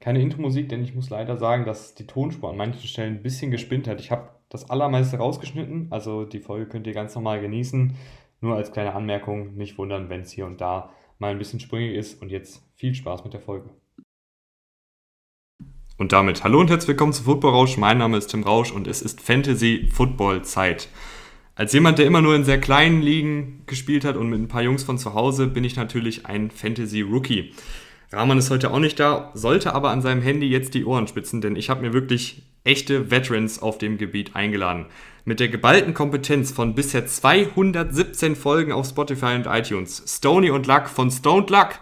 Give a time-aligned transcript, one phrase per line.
[0.00, 3.50] keine Intro-Musik, denn ich muss leider sagen, dass die Tonspur an manchen Stellen ein bisschen
[3.50, 4.00] gespinnt hat.
[4.00, 7.94] Ich habe das allermeiste rausgeschnitten, also die Folge könnt ihr ganz normal genießen.
[8.40, 11.94] Nur als kleine Anmerkung, nicht wundern, wenn es hier und da mal ein bisschen sprüngig
[11.94, 12.20] ist.
[12.20, 13.70] Und jetzt viel Spaß mit der Folge.
[15.98, 17.78] Und damit hallo und herzlich willkommen zu Football Rausch.
[17.78, 20.88] Mein Name ist Tim Rausch und es ist Fantasy Football Zeit.
[21.54, 24.60] Als jemand, der immer nur in sehr kleinen Ligen gespielt hat und mit ein paar
[24.60, 27.54] Jungs von zu Hause, bin ich natürlich ein Fantasy Rookie.
[28.12, 31.40] Rahman ist heute auch nicht da, sollte aber an seinem Handy jetzt die Ohren spitzen,
[31.40, 34.86] denn ich habe mir wirklich echte Veterans auf dem Gebiet eingeladen.
[35.24, 40.04] Mit der geballten Kompetenz von bisher 217 Folgen auf Spotify und iTunes.
[40.06, 41.80] Stony und Luck von Stoned Luck.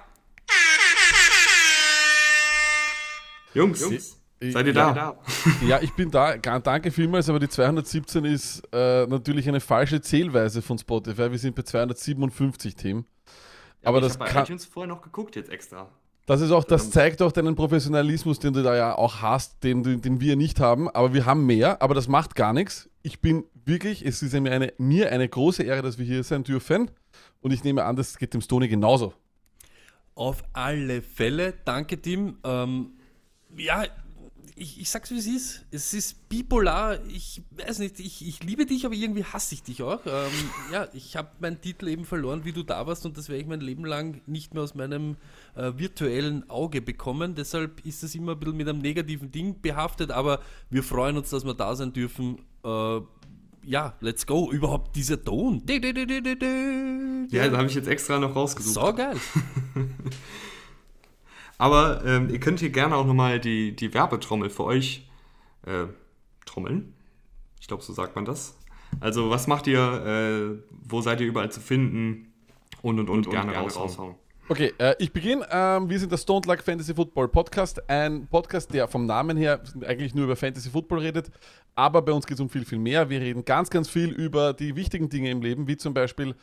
[3.52, 4.92] Jungs, Jungs seid ihr da?
[4.92, 5.18] da?
[5.66, 6.38] Ja, ich bin da.
[6.38, 11.30] Danke vielmals, aber die 217 ist äh, natürlich eine falsche Zählweise von Spotify.
[11.30, 13.04] Wir sind bei 257 Themen.
[13.82, 15.90] Ja, aber, aber das ich habe bei iTunes vorher noch geguckt jetzt extra.
[16.26, 19.82] Das ist auch, das zeigt auch deinen Professionalismus, den du da ja auch hast, den,
[19.82, 20.88] den wir nicht haben.
[20.88, 22.88] Aber wir haben mehr, aber das macht gar nichts.
[23.02, 26.42] Ich bin wirklich, es ist mir eine, mir eine große Ehre, dass wir hier sein
[26.42, 26.90] dürfen.
[27.42, 29.12] Und ich nehme an, das geht dem Stony genauso.
[30.14, 31.52] Auf alle Fälle.
[31.64, 32.38] Danke, Tim.
[32.42, 32.92] Ähm,
[33.56, 33.84] ja,
[34.56, 35.64] ich, ich sag's wie es ist.
[35.72, 36.98] Es ist bipolar.
[37.08, 40.00] Ich weiß nicht, ich, ich liebe dich, aber irgendwie hasse ich dich auch.
[40.06, 40.30] Ähm,
[40.72, 43.48] ja, ich habe meinen Titel eben verloren, wie du da warst, und das werde ich
[43.48, 45.16] mein Leben lang nicht mehr aus meinem
[45.56, 47.34] äh, virtuellen Auge bekommen.
[47.34, 51.30] Deshalb ist es immer ein bisschen mit einem negativen Ding behaftet, aber wir freuen uns,
[51.30, 52.38] dass wir da sein dürfen.
[52.64, 53.00] Äh,
[53.66, 54.52] ja, let's go.
[54.52, 55.62] Überhaupt dieser Ton.
[57.30, 58.74] Ja, da habe ich jetzt extra noch rausgesucht.
[58.74, 59.16] So geil.
[61.64, 65.08] Aber ähm, ihr könnt hier gerne auch nochmal die, die Werbetrommel für euch
[65.64, 65.86] äh,
[66.44, 66.92] trommeln.
[67.58, 68.58] Ich glaube, so sagt man das.
[69.00, 69.80] Also, was macht ihr?
[69.80, 72.34] Äh, wo seid ihr überall zu finden?
[72.82, 73.88] Und und und, und gerne, gerne raushauen.
[73.88, 74.14] raushauen.
[74.50, 75.46] Okay, äh, ich beginne.
[75.50, 77.88] Ähm, wir sind der Stone Luck Fantasy Football Podcast.
[77.88, 81.30] Ein Podcast, der vom Namen her eigentlich nur über Fantasy Football redet.
[81.74, 83.08] Aber bei uns geht es um viel, viel mehr.
[83.08, 86.34] Wir reden ganz, ganz viel über die wichtigen Dinge im Leben, wie zum Beispiel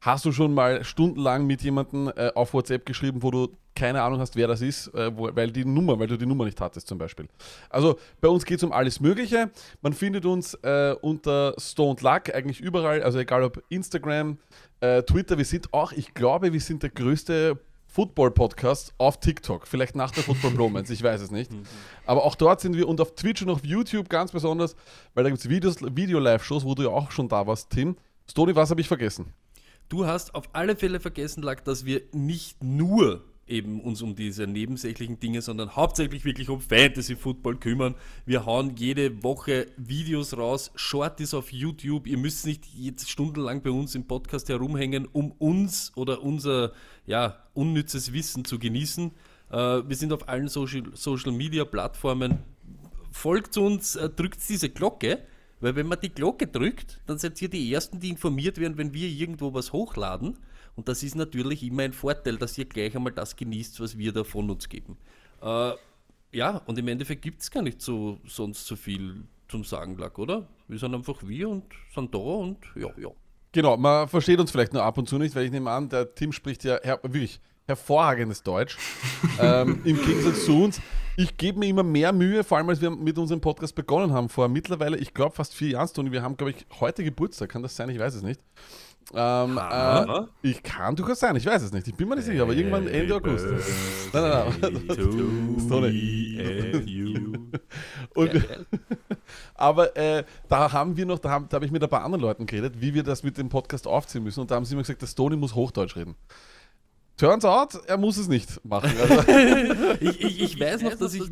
[0.00, 4.20] Hast du schon mal stundenlang mit jemandem äh, auf WhatsApp geschrieben, wo du keine Ahnung
[4.20, 6.88] hast, wer das ist, äh, wo, weil die Nummer, weil du die Nummer nicht hattest
[6.88, 7.28] zum Beispiel.
[7.70, 9.50] Also bei uns geht es um alles Mögliche.
[9.82, 14.38] Man findet uns äh, unter Stoned Luck eigentlich überall, also egal ob Instagram,
[14.80, 15.38] äh, Twitter.
[15.38, 19.66] Wir sind auch, ich glaube, wir sind der größte Football-Podcast auf TikTok.
[19.66, 21.52] Vielleicht nach der Football Bromance, ich weiß es nicht.
[21.52, 21.62] Mhm.
[22.06, 24.76] Aber auch dort sind wir und auf Twitch und auf YouTube ganz besonders,
[25.14, 27.96] weil da gibt es Video-Live-Shows, wo du ja auch schon da warst, Tim.
[28.30, 29.32] Stony, was habe ich vergessen?
[29.88, 34.46] Du hast auf alle Fälle vergessen, Lack, dass wir nicht nur eben uns um diese
[34.46, 37.94] nebensächlichen Dinge, sondern hauptsächlich wirklich um Fantasy Football kümmern.
[38.26, 42.06] Wir hauen jede Woche Videos raus, Shorties auf YouTube.
[42.06, 46.72] Ihr müsst nicht jetzt stundenlang bei uns im Podcast herumhängen, um uns oder unser
[47.06, 49.12] ja, unnützes Wissen zu genießen.
[49.50, 52.40] Äh, wir sind auf allen Social, Social Media Plattformen.
[53.10, 55.20] Folgt uns, äh, drückt diese Glocke
[55.60, 58.94] weil wenn man die Glocke drückt, dann seid ihr die Ersten, die informiert werden, wenn
[58.94, 60.38] wir irgendwo was hochladen.
[60.76, 64.12] Und das ist natürlich immer ein Vorteil, dass ihr gleich einmal das genießt, was wir
[64.12, 64.96] da von uns geben.
[65.42, 65.72] Äh,
[66.32, 70.18] ja, und im Endeffekt gibt es gar nicht so sonst so viel zum Sagen, Lack,
[70.18, 70.46] oder?
[70.68, 71.64] Wir sind einfach wir und
[71.94, 73.08] sind da und ja, ja.
[73.50, 76.14] Genau, man versteht uns vielleicht nur ab und zu nicht, weil ich nehme an, der
[76.14, 78.76] Tim spricht ja wirklich hervorragendes Deutsch.
[79.40, 80.80] ähm, Im Gegensatz zu uns.
[81.16, 84.28] Ich gebe mir immer mehr Mühe, vor allem als wir mit unserem Podcast begonnen haben,
[84.28, 86.12] vor mittlerweile, ich glaube, fast vier Jahren, Toni.
[86.12, 87.48] Wir haben, glaube ich, heute Geburtstag.
[87.50, 87.88] Kann das sein?
[87.90, 88.40] Ich weiß es nicht.
[89.14, 90.04] Ähm, äh,
[90.42, 91.88] ich kann durchaus sein, ich weiß es nicht.
[91.88, 93.46] Ich bin mir nicht sicher, aber irgendwann Ende August.
[94.12, 94.76] Nein, nein,
[95.68, 95.98] nein.
[98.14, 98.30] Und,
[99.54, 102.20] aber äh, da haben wir noch, da, haben, da habe ich mit ein paar anderen
[102.20, 104.40] Leuten geredet, wie wir das mit dem Podcast aufziehen müssen.
[104.40, 106.14] Und da haben sie immer gesagt, der Stony muss Hochdeutsch reden.
[107.18, 108.92] Turns out, er muss es nicht machen.
[108.96, 109.22] Also.
[110.00, 111.24] ich, ich, ich, weiß noch, dass ich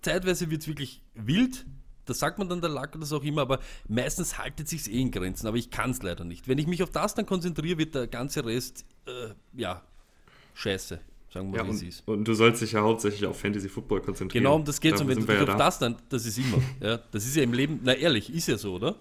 [0.00, 1.66] zeitweise wird es wirklich wild.
[2.04, 5.00] Das sagt man dann der Lack oder das auch immer, aber meistens haltet sich eh
[5.00, 5.48] in Grenzen.
[5.48, 6.46] Aber ich kann es leider nicht.
[6.46, 9.82] Wenn ich mich auf das dann konzentriere, wird der ganze Rest, äh, ja,
[10.54, 11.00] scheiße.
[11.34, 12.06] Sagen wir, ja, wie und, es ist.
[12.06, 14.44] Und du sollst dich ja hauptsächlich auf Fantasy Football konzentrieren.
[14.44, 15.00] Genau, um das geht es.
[15.00, 15.56] Und wenn du dich ja auf da.
[15.56, 16.62] das dann, das ist immer.
[16.80, 18.92] ja, das ist ja im Leben, na ehrlich, ist ja so, oder?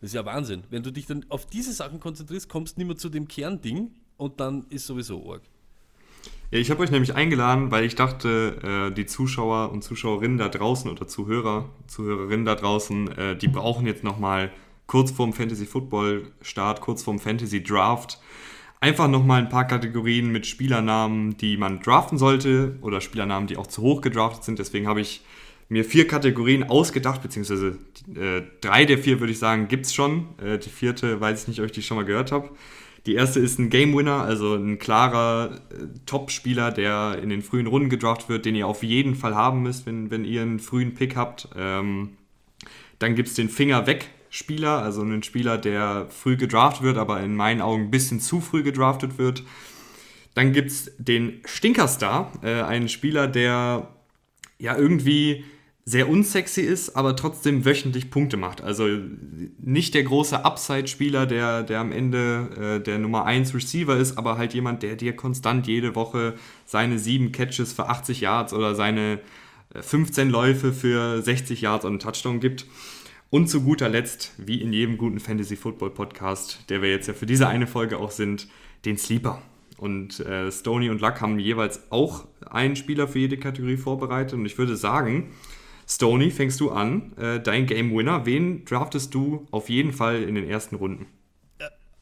[0.00, 0.64] Das ist ja Wahnsinn.
[0.70, 3.90] Wenn du dich dann auf diese Sachen konzentrierst, kommst du nicht mehr zu dem Kernding
[4.16, 5.42] und dann ist sowieso arg.
[6.50, 10.48] Ja, ich habe euch nämlich eingeladen, weil ich dachte, äh, die Zuschauer und Zuschauerinnen da
[10.48, 14.50] draußen oder Zuhörer, Zuhörerinnen da draußen, äh, die brauchen jetzt nochmal
[14.86, 18.20] kurz vorm Fantasy Football Start, kurz vorm Fantasy Draft,
[18.80, 23.66] einfach nochmal ein paar Kategorien mit Spielernamen, die man draften sollte oder Spielernamen, die auch
[23.66, 24.58] zu hoch gedraftet sind.
[24.58, 25.22] Deswegen habe ich
[25.68, 27.78] mir vier Kategorien ausgedacht, beziehungsweise
[28.14, 30.28] äh, drei der vier würde ich sagen, gibt es schon.
[30.40, 32.50] Äh, die vierte weiß ich nicht, ob ich die schon mal gehört habe.
[33.06, 37.68] Die erste ist ein Game Winner, also ein klarer äh, Top-Spieler, der in den frühen
[37.68, 40.94] Runden gedraft wird, den ihr auf jeden Fall haben müsst, wenn, wenn ihr einen frühen
[40.94, 41.48] Pick habt.
[41.56, 42.16] Ähm,
[42.98, 47.20] dann gibt es den Finger weg Spieler, also einen Spieler, der früh gedraftet wird, aber
[47.22, 49.44] in meinen Augen ein bisschen zu früh gedraftet wird.
[50.34, 53.88] Dann gibt es den Stinkerstar, äh, einen Spieler, der
[54.58, 55.44] ja irgendwie
[55.88, 58.60] sehr unsexy ist, aber trotzdem wöchentlich Punkte macht.
[58.60, 58.88] Also
[59.62, 64.36] nicht der große Upside-Spieler, der, der am Ende äh, der Nummer 1 Receiver ist, aber
[64.36, 66.34] halt jemand, der dir konstant jede Woche
[66.64, 69.20] seine sieben Catches für 80 Yards oder seine
[69.80, 72.66] 15 äh, Läufe für 60 Yards und einen Touchdown gibt.
[73.30, 77.46] Und zu guter Letzt, wie in jedem guten Fantasy-Football-Podcast, der wir jetzt ja für diese
[77.46, 78.48] eine Folge auch sind,
[78.84, 79.40] den Sleeper.
[79.76, 84.34] Und äh, Stoney und Luck haben jeweils auch einen Spieler für jede Kategorie vorbereitet.
[84.34, 85.30] Und ich würde sagen,
[85.88, 88.26] Stoney, fängst du an, äh, dein Game Winner.
[88.26, 91.06] Wen draftest du auf jeden Fall in den ersten Runden?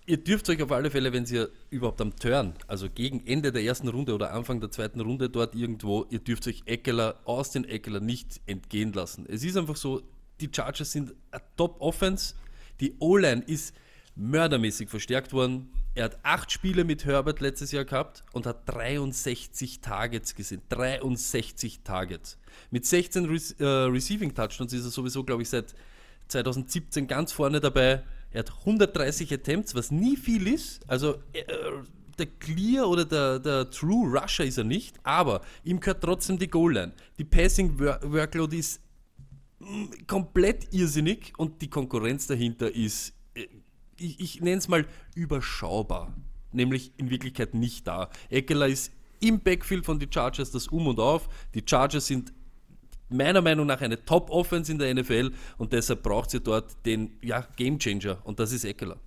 [0.07, 3.63] Ihr dürft euch auf alle Fälle, wenn ihr überhaupt am Turn, also gegen Ende der
[3.63, 7.65] ersten Runde oder Anfang der zweiten Runde dort irgendwo, ihr dürft euch Eckler, aus den
[7.65, 9.25] Eckler nicht entgehen lassen.
[9.27, 10.03] Es ist einfach so,
[10.41, 12.35] die Chargers sind eine Top-Offense.
[12.81, 13.75] Die O-Line ist
[14.15, 15.71] mördermäßig verstärkt worden.
[15.95, 20.61] Er hat acht Spiele mit Herbert letztes Jahr gehabt und hat 63 Targets gesehen.
[20.69, 22.37] 63 Targets.
[22.71, 25.75] Mit 16 Re äh, Receiving Touchdowns ist er sowieso, glaube ich, seit
[26.29, 28.03] 2017 ganz vorne dabei.
[28.33, 30.81] Er hat 130 Attempts, was nie viel ist.
[30.89, 31.45] Also äh,
[32.19, 36.49] der Clear oder der, der True Rusher ist er nicht, aber ihm gehört trotzdem die
[36.49, 36.93] Goal-Line.
[37.19, 38.81] Die Passing Workload ist
[40.07, 43.13] komplett irrsinnig und die Konkurrenz dahinter ist, äh,
[44.05, 46.15] ich, ich nenne es mal überschaubar.
[46.53, 48.11] Nämlich in Wirklichkeit nicht da.
[48.31, 51.29] Eckler ist im Backfield von den Chargers das Um und Auf.
[51.55, 52.33] Die Chargers sind
[53.09, 57.47] meiner Meinung nach eine Top-Offense in der NFL und deshalb braucht sie dort den ja,
[57.57, 58.99] Game Changer und das ist Eckler.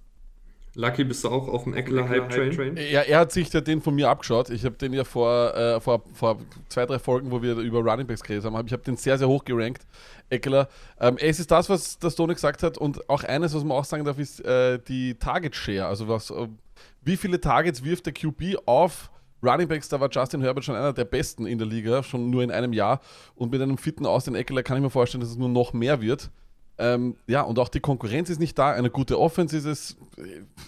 [0.77, 2.77] Lucky, bist du auch auf dem Eckler Hype Train?
[2.77, 4.51] Ja, er hat sich den von mir abgeschaut.
[4.51, 6.38] Ich habe den ja vor, äh, vor, vor
[6.69, 9.27] zwei, drei Folgen, wo wir über Running Backs geredet haben, ich habe den sehr, sehr
[9.27, 9.88] hoch gerankt.
[10.29, 10.69] Eckler.
[11.00, 13.85] Ähm, es ist das, was das Tony gesagt hat und auch eines, was man auch
[13.85, 15.88] sagen darf, ist äh, die Target Share.
[15.88, 16.47] Also was, äh,
[17.03, 19.09] wie viele Targets wirft der QB auf
[19.41, 22.44] Running Backs, da war Justin Herbert schon einer der besten in der Liga, schon nur
[22.44, 23.01] in einem Jahr.
[23.33, 26.01] Und mit einem fitten Austin Eckler kann ich mir vorstellen, dass es nur noch mehr
[26.01, 26.29] wird.
[26.79, 28.71] Ähm, ja, und auch die Konkurrenz ist nicht da.
[28.71, 29.97] Eine gute Offense ist es.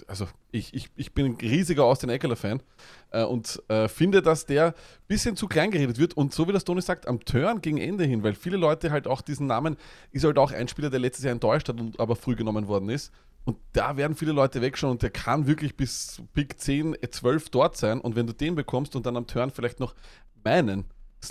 [0.08, 2.64] Also, ich, ich, ich bin ein riesiger Austin Eckler-Fan
[3.12, 4.74] äh, und äh, finde, dass der ein
[5.08, 6.18] bisschen zu klein geredet wird.
[6.18, 9.08] Und so wie das Tony sagt, am Turn gegen Ende hin, weil viele Leute halt
[9.08, 9.78] auch diesen Namen,
[10.12, 12.90] ist halt auch ein Spieler, der letztes Jahr enttäuscht hat und aber früh genommen worden
[12.90, 13.12] ist.
[13.46, 17.78] Und da werden viele Leute wegschauen und der kann wirklich bis Pick 10, 12 dort
[17.78, 18.02] sein.
[18.02, 19.96] Und wenn du den bekommst und dann am Turn vielleicht noch
[20.44, 20.86] meinen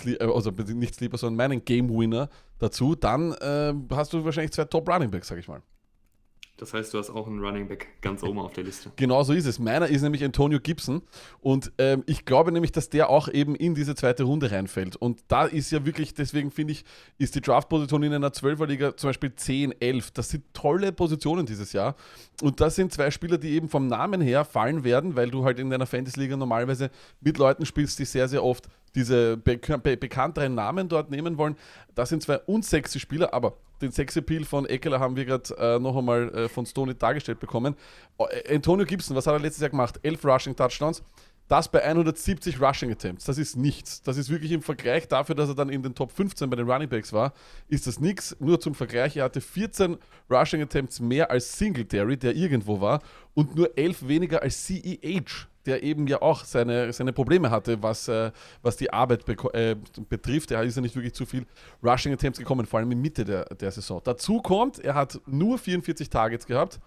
[0.05, 4.65] äh, also nicht Sleeper, sondern meinen Game Winner dazu, dann äh, hast du wahrscheinlich zwei
[4.65, 5.61] Top Running Backs, sag ich mal.
[6.59, 8.91] Das heißt, du hast auch einen Running Back ganz oben auf der Liste.
[8.97, 9.59] Genau so ist es.
[9.59, 11.01] Meiner ist nämlich Antonio Gibson
[11.39, 14.97] und ähm, ich glaube nämlich, dass der auch eben in diese zweite Runde reinfällt.
[14.97, 16.83] Und da ist ja wirklich, deswegen finde ich,
[17.17, 20.11] ist die Draftposition in einer 12er-Liga zum Beispiel 10, 11.
[20.11, 21.95] Das sind tolle Positionen dieses Jahr.
[22.41, 25.59] Und das sind zwei Spieler, die eben vom Namen her fallen werden, weil du halt
[25.59, 26.91] in deiner Fantasy-Liga normalerweise
[27.21, 31.55] mit Leuten spielst, die sehr, sehr oft diese be be bekannteren Namen dort nehmen wollen.
[31.95, 35.95] Das sind zwei unsexy Spieler, aber den Sexappeal von Eckler haben wir gerade äh, noch
[35.95, 37.75] einmal äh, von Stoney dargestellt bekommen.
[38.17, 39.99] Äh, Antonio Gibson, was hat er letztes Jahr gemacht?
[40.03, 41.01] Elf Rushing Touchdowns.
[41.47, 43.25] Das bei 170 Rushing Attempts.
[43.25, 44.03] Das ist nichts.
[44.03, 46.69] Das ist wirklich im Vergleich dafür, dass er dann in den Top 15 bei den
[46.69, 47.33] Running Backs war,
[47.67, 48.37] ist das nichts.
[48.39, 49.97] Nur zum Vergleich, er hatte 14
[50.29, 53.01] Rushing Attempts mehr als Singletary, der irgendwo war,
[53.33, 58.07] und nur 11 weniger als CEH der eben ja auch seine, seine Probleme hatte, was,
[58.07, 59.75] äh, was die Arbeit äh,
[60.09, 60.51] betrifft.
[60.51, 61.45] Er ist ja nicht wirklich zu viel
[61.83, 64.01] Rushing Attempts gekommen, vor allem in Mitte der, der Saison.
[64.03, 66.79] Dazu kommt, er hat nur 44 Targets gehabt,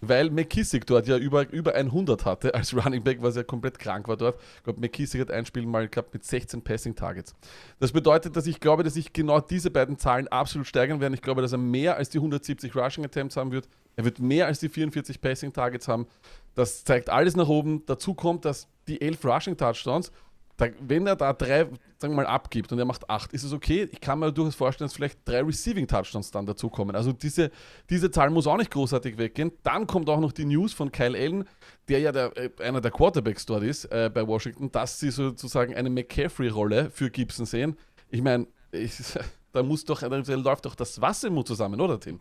[0.00, 4.08] weil McKissick dort ja über, über 100 hatte als Running Back, was ja komplett krank
[4.08, 4.40] war dort.
[4.56, 7.34] Ich glaube, McKissick hat ein Spiel mal gehabt mit 16 Passing Targets.
[7.78, 11.14] Das bedeutet, dass ich glaube, dass sich genau diese beiden Zahlen absolut steigern werden.
[11.14, 13.68] Ich glaube, dass er mehr als die 170 Rushing Attempts haben wird.
[13.96, 16.06] Er wird mehr als die 44 Passing Targets haben.
[16.54, 17.84] Das zeigt alles nach oben.
[17.86, 20.10] Dazu kommt, dass die 11 Rushing Touchdowns,
[20.56, 21.64] da, wenn er da drei,
[21.98, 23.88] sagen wir mal, abgibt und er macht acht, ist es okay.
[23.92, 26.94] Ich kann mir durchaus vorstellen, dass vielleicht drei Receiving Touchdowns dann dazukommen.
[26.94, 27.50] Also diese,
[27.88, 29.52] diese Zahl muss auch nicht großartig weggehen.
[29.62, 31.48] Dann kommt auch noch die News von Kyle Allen,
[31.88, 35.74] der ja der, äh, einer der Quarterbacks dort ist äh, bei Washington, dass sie sozusagen
[35.74, 37.76] eine McCaffrey-Rolle für Gibson sehen.
[38.10, 38.46] Ich meine,
[39.52, 42.18] da muss doch, da läuft doch das Wasser zusammen, oder Tim?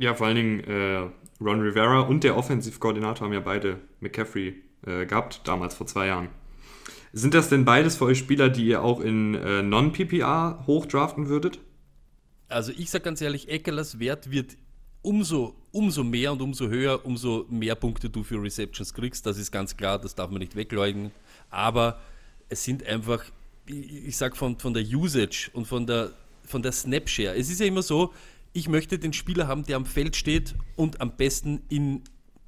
[0.00, 1.10] Ja, vor allen Dingen äh,
[1.44, 4.54] Ron Rivera und der Offensivkoordinator haben ja beide McCaffrey
[4.86, 6.30] äh, gehabt, damals vor zwei Jahren.
[7.12, 11.58] Sind das denn beides für euch Spieler, die ihr auch in äh, Non-PPA hochdraften würdet?
[12.48, 14.56] Also ich sage ganz ehrlich, Eckelers Wert wird
[15.02, 19.26] umso, umso mehr und umso höher, umso mehr Punkte du für Receptions kriegst.
[19.26, 21.10] Das ist ganz klar, das darf man nicht wegleugnen.
[21.50, 22.00] Aber
[22.48, 23.22] es sind einfach,
[23.66, 27.36] ich, ich sag von, von der Usage und von der, von der Snapshare.
[27.36, 28.14] Es ist ja immer so,
[28.52, 32.02] ich möchte den Spieler haben, der am Feld steht und am besten in,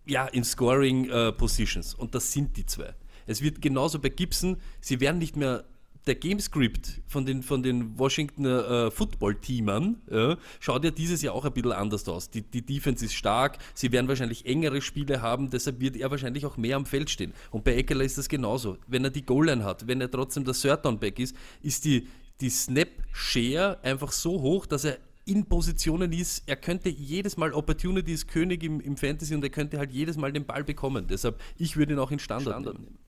[0.07, 1.95] ja, in Scoring äh, Positions.
[1.95, 2.95] Und das sind die zwei.
[3.27, 5.65] Es wird genauso bei Gibson, sie werden nicht mehr
[6.07, 11.45] der Gamescript von den, von den Washington äh, Football-Teamern ja, schaut ja dieses Jahr auch
[11.45, 12.29] ein bisschen anders aus.
[12.29, 16.45] Die, die Defense ist stark, sie werden wahrscheinlich engere Spiele haben, deshalb wird er wahrscheinlich
[16.45, 17.33] auch mehr am Feld stehen.
[17.51, 18.79] Und bei Eckler ist das genauso.
[18.89, 22.09] Wenn er die Goal-Line hat, wenn er trotzdem der Third-Down-Back ist, ist die,
[22.41, 28.13] die Snap-Share einfach so hoch, dass er in Positionen ist, er könnte jedes Mal Opportunity
[28.13, 31.07] ist König im, im Fantasy und er könnte halt jedes Mal den Ball bekommen.
[31.09, 32.99] Deshalb, ich würde ihn auch in Standard, Standard nehmen.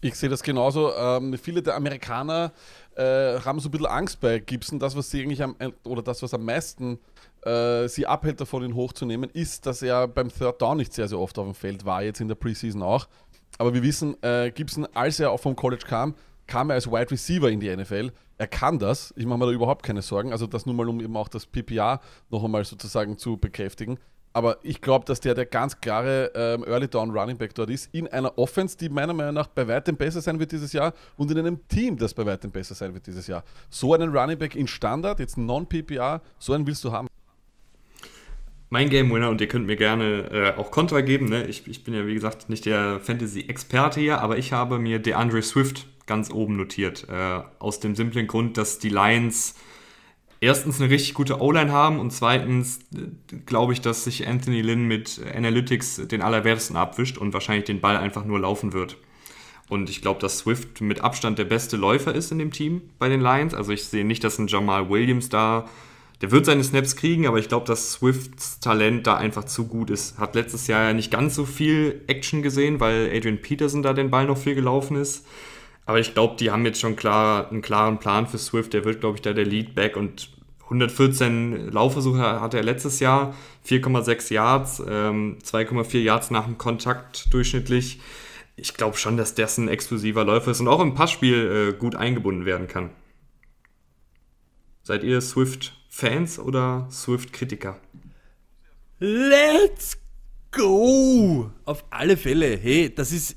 [0.00, 0.94] Ich sehe das genauso.
[0.94, 2.52] Ähm, viele der Amerikaner
[2.94, 4.78] äh, haben so ein bisschen Angst bei Gibson.
[4.78, 6.98] Das, was sie eigentlich am, äh, oder das, was am meisten
[7.42, 11.18] äh, sie abhält davon, ihn hochzunehmen, ist, dass er beim Third Down nicht sehr, sehr
[11.18, 13.08] oft auf dem Feld war, jetzt in der Preseason auch.
[13.58, 16.14] Aber wir wissen, äh, Gibson, als er auch vom College kam,
[16.46, 18.12] kam er als Wide Receiver in die NFL.
[18.38, 19.14] Er kann das.
[19.16, 20.32] Ich mache mir da überhaupt keine Sorgen.
[20.32, 22.00] Also das nur mal, um eben auch das PPA
[22.30, 23.98] noch einmal sozusagen zu bekräftigen.
[24.36, 27.88] Aber ich glaube, dass der der ganz klare ähm, Early Down Running Back dort ist,
[27.94, 31.30] in einer Offense, die meiner Meinung nach bei weitem besser sein wird dieses Jahr und
[31.30, 33.44] in einem Team, das bei weitem besser sein wird dieses Jahr.
[33.70, 37.08] So einen Running Back in Standard, jetzt Non-PPA, so einen willst du haben.
[38.68, 41.46] Mein Game Winner, und ihr könnt mir gerne äh, auch Kontra geben, ne?
[41.46, 45.40] ich, ich bin ja wie gesagt nicht der Fantasy-Experte hier, aber ich habe mir DeAndre
[45.40, 47.06] Swift ganz oben notiert.
[47.08, 49.54] Äh, aus dem simplen Grund, dass die Lions
[50.40, 54.86] erstens eine richtig gute O-Line haben und zweitens äh, glaube ich, dass sich Anthony Lynn
[54.86, 58.96] mit Analytics den allerwertesten abwischt und wahrscheinlich den Ball einfach nur laufen wird.
[59.68, 63.08] Und ich glaube, dass Swift mit Abstand der beste Läufer ist in dem Team bei
[63.08, 63.52] den Lions.
[63.52, 65.68] Also ich sehe nicht, dass ein Jamal Williams da,
[66.20, 69.90] der wird seine Snaps kriegen, aber ich glaube, dass Swifts Talent da einfach zu gut
[69.90, 70.18] ist.
[70.18, 74.10] Hat letztes Jahr ja nicht ganz so viel Action gesehen, weil Adrian Peterson da den
[74.10, 75.26] Ball noch viel gelaufen ist.
[75.86, 78.74] Aber ich glaube, die haben jetzt schon klar, einen klaren Plan für Swift.
[78.74, 80.28] Der wird, glaube ich, da der Leadback und
[80.64, 88.00] 114 Laufversuche hatte er letztes Jahr, 4,6 Yards, ähm, 2,4 Yards nach dem Kontakt durchschnittlich.
[88.56, 91.94] Ich glaube schon, dass das ein explosiver Läufer ist und auch im Passspiel äh, gut
[91.94, 92.90] eingebunden werden kann.
[94.82, 97.78] Seid ihr Swift-Fans oder Swift-Kritiker?
[98.98, 99.98] Let's
[100.50, 101.50] go!
[101.64, 102.56] Auf alle Fälle.
[102.56, 103.36] Hey, das ist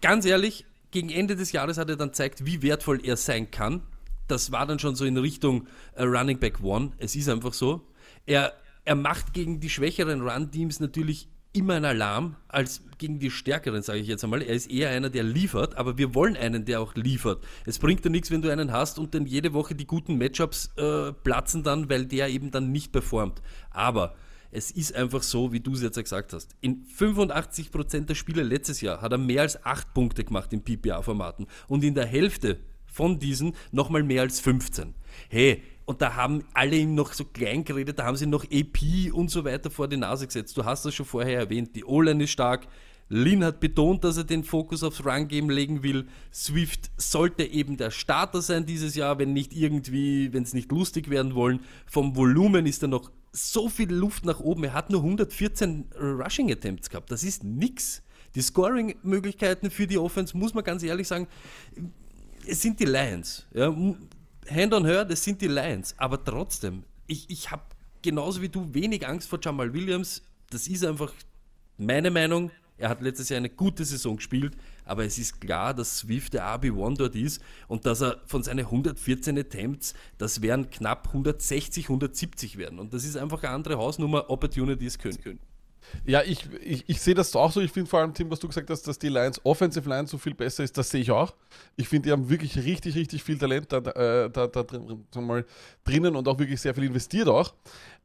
[0.00, 3.82] ganz ehrlich, gegen Ende des Jahres hat er dann gezeigt, wie wertvoll er sein kann.
[4.28, 6.92] Das war dann schon so in Richtung äh, Running Back One.
[6.98, 7.86] Es ist einfach so.
[8.26, 8.52] Er,
[8.84, 13.98] er macht gegen die schwächeren Run-Teams natürlich immer einen Alarm als gegen die stärkeren, sage
[13.98, 14.42] ich jetzt einmal.
[14.42, 17.42] Er ist eher einer, der liefert, aber wir wollen einen, der auch liefert.
[17.66, 20.70] Es bringt dir nichts, wenn du einen hast und dann jede Woche die guten Matchups
[20.76, 23.42] äh, platzen dann, weil der eben dann nicht performt.
[23.70, 24.14] Aber
[24.50, 26.56] es ist einfach so, wie du es jetzt gesagt hast.
[26.60, 31.46] In 85% der Spiele letztes Jahr hat er mehr als 8 Punkte gemacht in PPA-Formaten
[31.68, 34.94] und in der Hälfte von diesen nochmal mehr als 15.
[35.28, 39.12] Hey, und da haben alle ihm noch so klein geredet, da haben sie noch EP
[39.12, 40.56] und so weiter vor die Nase gesetzt.
[40.56, 42.66] Du hast das schon vorher erwähnt, die O-Line ist stark.
[43.12, 46.06] Lin hat betont, dass er den Fokus aufs Run-Game legen will.
[46.32, 51.10] Swift sollte eben der Starter sein dieses Jahr, wenn nicht irgendwie, wenn es nicht lustig
[51.10, 51.58] werden wollen.
[51.86, 54.64] Vom Volumen ist er noch so viel Luft nach oben.
[54.64, 57.10] Er hat nur 114 Rushing Attempts gehabt.
[57.10, 58.02] Das ist nix.
[58.34, 61.26] Die Scoring-Möglichkeiten für die Offense, muss man ganz ehrlich sagen,
[62.46, 63.46] es sind die Lions.
[63.52, 63.74] Ja,
[64.48, 65.94] Hand on her, das sind die Lions.
[65.96, 67.62] Aber trotzdem, ich, ich habe
[68.02, 70.22] genauso wie du wenig Angst vor Jamal Williams.
[70.50, 71.12] Das ist einfach
[71.76, 72.50] meine Meinung.
[72.78, 74.56] Er hat letztes Jahr eine gute Saison gespielt,
[74.90, 78.66] aber es ist klar, dass Swift der RB1 dort ist und dass er von seinen
[78.66, 82.80] 114 Attempts, das werden knapp 160, 170 werden.
[82.80, 85.38] Und das ist einfach eine andere Hausnummer, Opportunities können.
[86.04, 87.60] Ja, ich, ich, ich sehe das auch so.
[87.60, 90.18] Ich finde vor allem, Tim, was du gesagt hast, dass die Lions, Offensive Line so
[90.18, 91.34] viel besser ist, das sehe ich auch.
[91.76, 95.44] Ich finde, die haben wirklich richtig, richtig viel Talent da, da, da drin, mal,
[95.84, 97.54] drinnen und auch wirklich sehr viel investiert auch.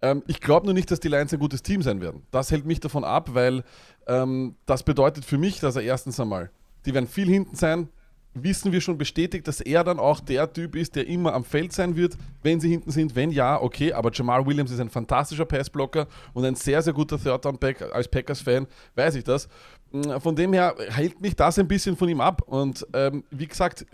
[0.01, 2.23] Ähm, ich glaube nur nicht, dass die Lions ein gutes Team sein werden.
[2.31, 3.63] Das hält mich davon ab, weil
[4.07, 6.51] ähm, das bedeutet für mich, dass er erstens einmal,
[6.85, 7.89] die werden viel hinten sein,
[8.35, 11.71] wissen wir schon bestätigt, dass er dann auch der Typ ist, der immer am Feld
[11.71, 13.15] sein wird, wenn sie hinten sind.
[13.15, 17.17] Wenn ja, okay, aber Jamal Williams ist ein fantastischer Passblocker und ein sehr, sehr guter
[17.17, 17.93] Third-Down-Back.
[17.93, 19.47] Als Packers-Fan weiß ich das.
[19.91, 22.41] Mm, von dem her hält mich das ein bisschen von ihm ab.
[22.45, 23.85] Und ähm, wie gesagt,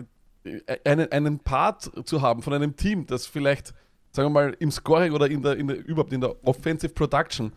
[0.43, 3.75] äh, einen, einen Part zu haben von einem Team, das vielleicht,
[4.11, 7.53] sagen wir mal, im Scoring oder in der, in der, überhaupt in der Offensive Production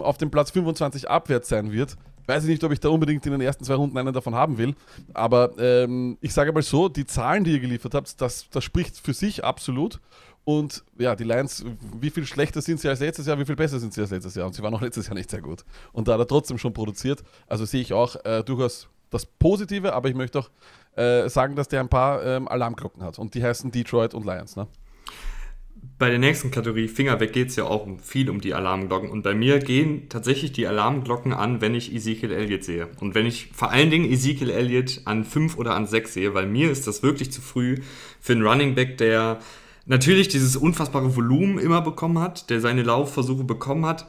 [0.00, 3.32] auf dem Platz 25 abwärts sein wird, weiß ich nicht, ob ich da unbedingt in
[3.32, 4.74] den ersten zwei Runden einen davon haben will.
[5.14, 8.98] Aber ähm, ich sage mal so, die Zahlen, die ihr geliefert habt, das, das spricht
[8.98, 10.00] für sich absolut.
[10.44, 11.64] Und ja, die Lions,
[12.00, 14.36] wie viel schlechter sind sie als letztes Jahr, wie viel besser sind sie als letztes
[14.36, 14.46] Jahr?
[14.46, 15.64] Und sie waren auch letztes Jahr nicht sehr gut.
[15.92, 17.24] Und da hat er trotzdem schon produziert.
[17.48, 20.50] Also sehe ich auch äh, durchaus das Positive, aber ich möchte auch
[20.94, 23.18] äh, sagen, dass der ein paar ähm, Alarmglocken hat.
[23.18, 24.54] Und die heißen Detroit und Lions.
[24.54, 24.68] Ne?
[25.98, 29.08] Bei der nächsten Kategorie Finger weg geht es ja auch viel um die Alarmglocken.
[29.08, 32.88] Und bei mir gehen tatsächlich die Alarmglocken an, wenn ich Ezekiel Elliott sehe.
[33.00, 36.46] Und wenn ich vor allen Dingen Ezekiel Elliott an 5 oder an 6 sehe, weil
[36.46, 37.76] mir ist das wirklich zu früh
[38.20, 39.40] für einen Running Back, der
[39.86, 44.06] natürlich dieses unfassbare Volumen immer bekommen hat, der seine Laufversuche bekommen hat,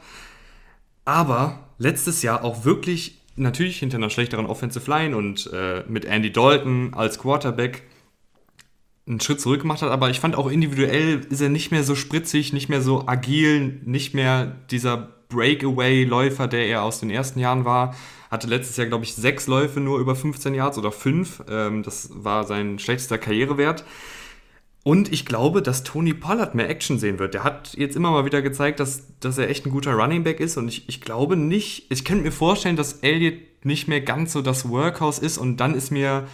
[1.06, 6.32] aber letztes Jahr auch wirklich natürlich hinter einer schlechteren Offensive Line und äh, mit Andy
[6.32, 7.84] Dalton als Quarterback
[9.08, 11.94] einen Schritt zurück gemacht hat, aber ich fand auch individuell ist er nicht mehr so
[11.94, 17.64] spritzig, nicht mehr so agil, nicht mehr dieser Breakaway-Läufer, der er aus den ersten Jahren
[17.64, 17.94] war.
[18.30, 21.42] Hatte letztes Jahr, glaube ich, sechs Läufe nur über 15 Yards oder fünf.
[21.48, 23.84] Ähm, das war sein schlechtester Karrierewert.
[24.84, 27.34] Und ich glaube, dass Tony Pollard mehr Action sehen wird.
[27.34, 30.40] Der hat jetzt immer mal wieder gezeigt, dass, dass er echt ein guter Running Back
[30.40, 30.56] ist.
[30.56, 34.40] Und ich, ich glaube nicht, ich könnte mir vorstellen, dass Elliott nicht mehr ganz so
[34.40, 35.36] das Workhouse ist.
[35.36, 36.26] Und dann ist mir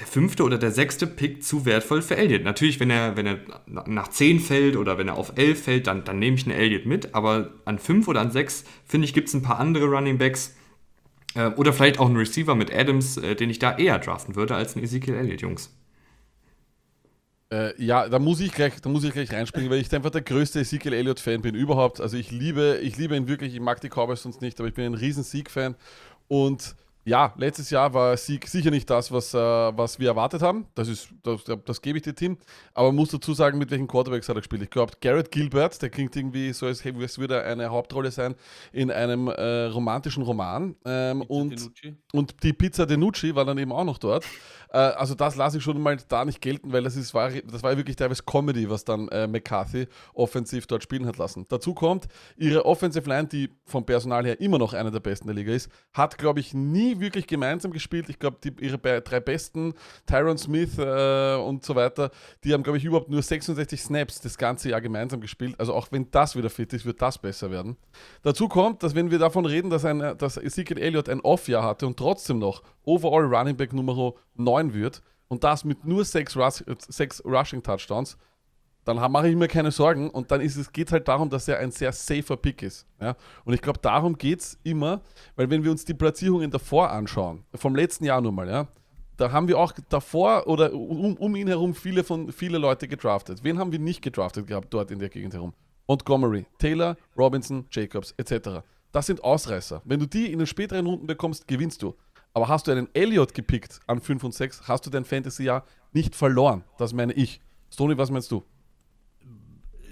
[0.00, 2.42] der fünfte oder der sechste Pick zu wertvoll für Elliott.
[2.42, 6.04] Natürlich, wenn er, wenn er nach 10 fällt oder wenn er auf 11 fällt, dann,
[6.04, 7.14] dann nehme ich einen Elliott mit.
[7.14, 10.56] Aber an 5 oder an 6, finde ich, gibt es ein paar andere Running Backs.
[11.34, 14.54] Äh, oder vielleicht auch einen Receiver mit Adams, äh, den ich da eher draften würde
[14.54, 15.70] als einen Ezekiel Elliott, Jungs.
[17.52, 20.22] Äh, ja, da muss ich gleich, da muss ich gleich reinspringen, weil ich einfach der
[20.22, 22.00] größte Ezekiel Elliott-Fan bin überhaupt.
[22.00, 24.74] Also ich liebe, ich liebe ihn wirklich, ich mag die Cowboys sonst nicht, aber ich
[24.74, 25.74] bin ein riesen Sieg-Fan.
[26.28, 26.74] Und
[27.10, 30.68] ja, letztes Jahr war Sieg sicher nicht das, was, äh, was wir erwartet haben.
[30.76, 32.38] Das, ist, das, das gebe ich dir, Tim.
[32.72, 34.62] Aber man muss dazu sagen, mit welchen Quarterbacks hat er gespielt.
[34.62, 38.36] Ich glaube, Garrett Gilbert, der klingt irgendwie so, als, als würde er eine Hauptrolle sein
[38.72, 40.76] in einem äh, romantischen Roman.
[40.84, 41.72] Ähm, und,
[42.12, 44.24] und die Pizza Denucci war dann eben auch noch dort.
[44.72, 47.62] Äh, also das lasse ich schon mal da nicht gelten, weil das, ist, war, das
[47.62, 51.44] war wirklich teilweise Comedy, was dann äh, McCarthy offensiv dort spielen hat lassen.
[51.48, 55.34] Dazu kommt, ihre Offensive Line, die vom Personal her immer noch eine der besten der
[55.34, 58.08] Liga ist, hat, glaube ich, nie wirklich gemeinsam gespielt.
[58.08, 59.74] Ich glaube, ihre drei besten,
[60.06, 62.10] Tyron Smith äh, und so weiter,
[62.44, 65.54] die haben, glaube ich, überhaupt nur 66 Snaps das ganze Jahr gemeinsam gespielt.
[65.58, 67.76] Also auch wenn das wieder fit ist, wird das besser werden.
[68.22, 71.86] Dazu kommt, dass wenn wir davon reden, dass, ein, dass Ezekiel Elliott ein Off-Jahr hatte
[71.86, 76.64] und trotzdem noch Overall Running Back Nummer 9 wird und das mit nur 6 Rush,
[77.24, 78.18] Rushing Touchdowns,
[78.84, 81.58] dann mache ich mir keine Sorgen und dann ist es, geht halt darum, dass er
[81.58, 82.86] ein sehr safer Pick ist.
[83.00, 83.14] Ja?
[83.44, 85.02] Und ich glaube, darum geht es immer,
[85.36, 88.68] weil wenn wir uns die Platzierungen davor anschauen, vom letzten Jahr nur mal, ja,
[89.16, 93.44] da haben wir auch davor oder um, um, ihn herum viele, von, viele Leute gedraftet.
[93.44, 95.52] Wen haben wir nicht gedraftet gehabt dort in der Gegend herum?
[95.86, 98.62] Montgomery, Taylor, Robinson, Jacobs etc.
[98.92, 99.82] Das sind Ausreißer.
[99.84, 101.94] Wenn du die in den späteren Runden bekommst, gewinnst du.
[102.32, 106.14] Aber hast du einen Elliott gepickt an 5 und 6, hast du dein Fantasy-Jahr nicht
[106.14, 106.64] verloren.
[106.78, 107.40] Das meine ich.
[107.70, 108.42] Stony, was meinst du?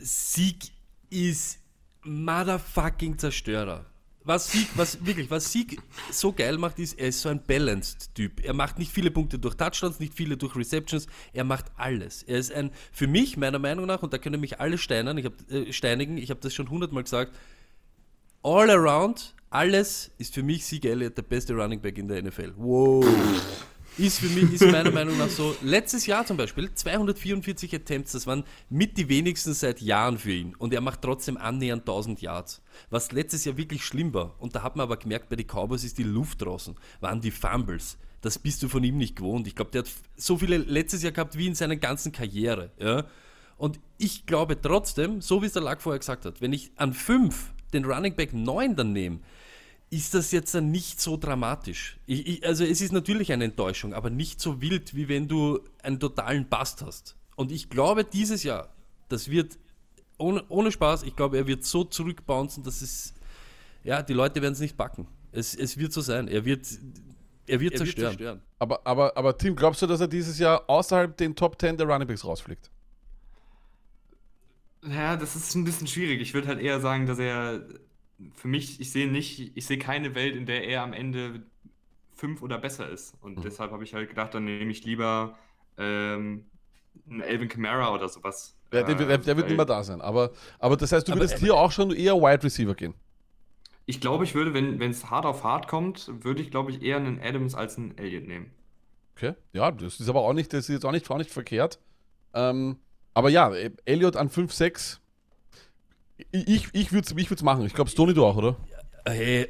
[0.00, 0.70] Sieg
[1.10, 1.58] ist
[2.02, 3.84] motherfucking Zerstörer.
[4.24, 5.80] Was Sieg, was wirklich, was Sieg
[6.10, 8.44] so geil macht, ist, er ist so ein Balanced-Typ.
[8.44, 12.24] Er macht nicht viele Punkte durch Touchdowns, nicht viele durch Receptions, er macht alles.
[12.24, 15.24] Er ist ein, für mich, meiner Meinung nach, und da können mich alle steinern, ich
[15.24, 17.34] hab, äh, steinigen, ich habe das schon hundertmal gesagt,
[18.42, 22.52] all around, alles ist für mich Sieg Elliott der beste Running Back in der NFL.
[22.56, 23.06] Wow.
[23.98, 28.28] Ist für mich, ist meiner Meinung nach so, letztes Jahr zum Beispiel, 244 Attempts, das
[28.28, 30.54] waren mit die wenigsten seit Jahren für ihn.
[30.54, 32.62] Und er macht trotzdem annähernd 1000 Yards.
[32.90, 35.82] Was letztes Jahr wirklich schlimm war, und da hat man aber gemerkt, bei den Cowboys
[35.82, 37.98] ist die Luft draußen, waren die Fumbles.
[38.20, 39.48] Das bist du von ihm nicht gewohnt.
[39.48, 42.70] Ich glaube, der hat so viele letztes Jahr gehabt wie in seiner ganzen Karriere.
[42.78, 43.04] Ja?
[43.56, 46.92] Und ich glaube trotzdem, so wie es der Lack vorher gesagt hat, wenn ich an
[46.92, 49.18] 5 den Running Back 9 dann nehme,
[49.90, 51.98] ist das jetzt dann nicht so dramatisch.
[52.06, 55.60] Ich, ich, also es ist natürlich eine Enttäuschung, aber nicht so wild, wie wenn du
[55.82, 57.16] einen totalen Bast hast.
[57.36, 58.74] Und ich glaube, dieses Jahr,
[59.08, 59.58] das wird,
[60.18, 63.14] ohne, ohne Spaß, ich glaube, er wird so zurückbouncen, dass es,
[63.82, 65.06] ja, die Leute werden es nicht backen.
[65.32, 66.28] Es, es wird so sein.
[66.28, 66.66] Er wird,
[67.46, 68.10] er wird, er zerstören.
[68.10, 68.42] wird zerstören.
[68.58, 71.86] Aber, aber, aber Tim, glaubst du, dass er dieses Jahr außerhalb den Top 10 der
[71.86, 72.70] Running Backs rausfliegt?
[74.86, 76.20] Ja, das ist ein bisschen schwierig.
[76.20, 77.62] Ich würde halt eher sagen, dass er
[78.34, 81.42] für mich, ich sehe nicht, ich sehe keine Welt, in der er am Ende
[82.12, 83.14] fünf oder besser ist.
[83.20, 83.42] Und mhm.
[83.42, 85.38] deshalb habe ich halt gedacht, dann nehme ich lieber
[85.76, 86.46] ähm,
[87.08, 88.56] einen Elvin Kamara oder sowas.
[88.72, 90.00] Ja, der, der, der wird nicht mehr da sein.
[90.00, 92.94] Aber, aber das heißt, du aber, würdest hier auch schon eher Wide Receiver gehen.
[93.86, 96.98] Ich glaube, ich würde, wenn es hart auf hart kommt, würde ich, glaube ich, eher
[96.98, 98.50] einen Adams als einen Elliott nehmen.
[99.16, 101.80] Okay, ja, das ist aber auch nicht, das ist jetzt auch nicht, auch nicht verkehrt.
[102.34, 102.76] Ähm,
[103.14, 103.50] aber ja,
[103.86, 105.00] Elliott an 5, 6
[106.32, 107.66] ich, ich würde es ich machen.
[107.66, 108.56] Ich glaube, Stoney, du auch, oder?
[109.04, 109.48] Hey,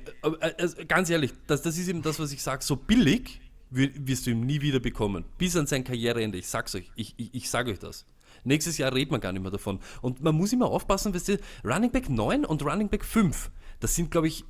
[0.58, 4.30] also ganz ehrlich, das, das ist eben das, was ich sage, so billig wirst du
[4.30, 5.24] ihn nie wieder bekommen.
[5.36, 6.38] Bis an sein Karriereende.
[6.38, 8.06] Ich sag's euch, ich, ich, ich sage euch das.
[8.44, 9.80] Nächstes Jahr redet man gar nicht mehr davon.
[10.00, 13.94] Und man muss immer aufpassen, weißt du, Running Back 9 und Running Back 5, das
[13.94, 14.44] sind, glaube ich,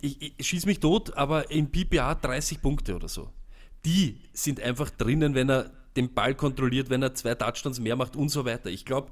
[0.00, 3.30] ich, ich schieß mich tot, aber in PPA 30 Punkte oder so.
[3.84, 8.16] Die sind einfach drinnen, wenn er den Ball kontrolliert, wenn er zwei Touchdowns mehr macht
[8.16, 8.70] und so weiter.
[8.70, 9.10] Ich glaube,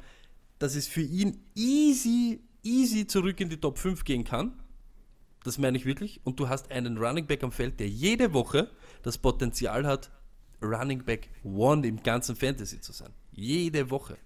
[0.58, 4.52] dass es für ihn easy, easy zurück in die Top 5 gehen kann.
[5.44, 6.20] Das meine ich wirklich.
[6.24, 8.70] Und du hast einen Running Back am Feld, der jede Woche
[9.02, 10.10] das Potenzial hat,
[10.62, 13.10] Running Back One im ganzen Fantasy zu sein.
[13.32, 14.16] Jede Woche.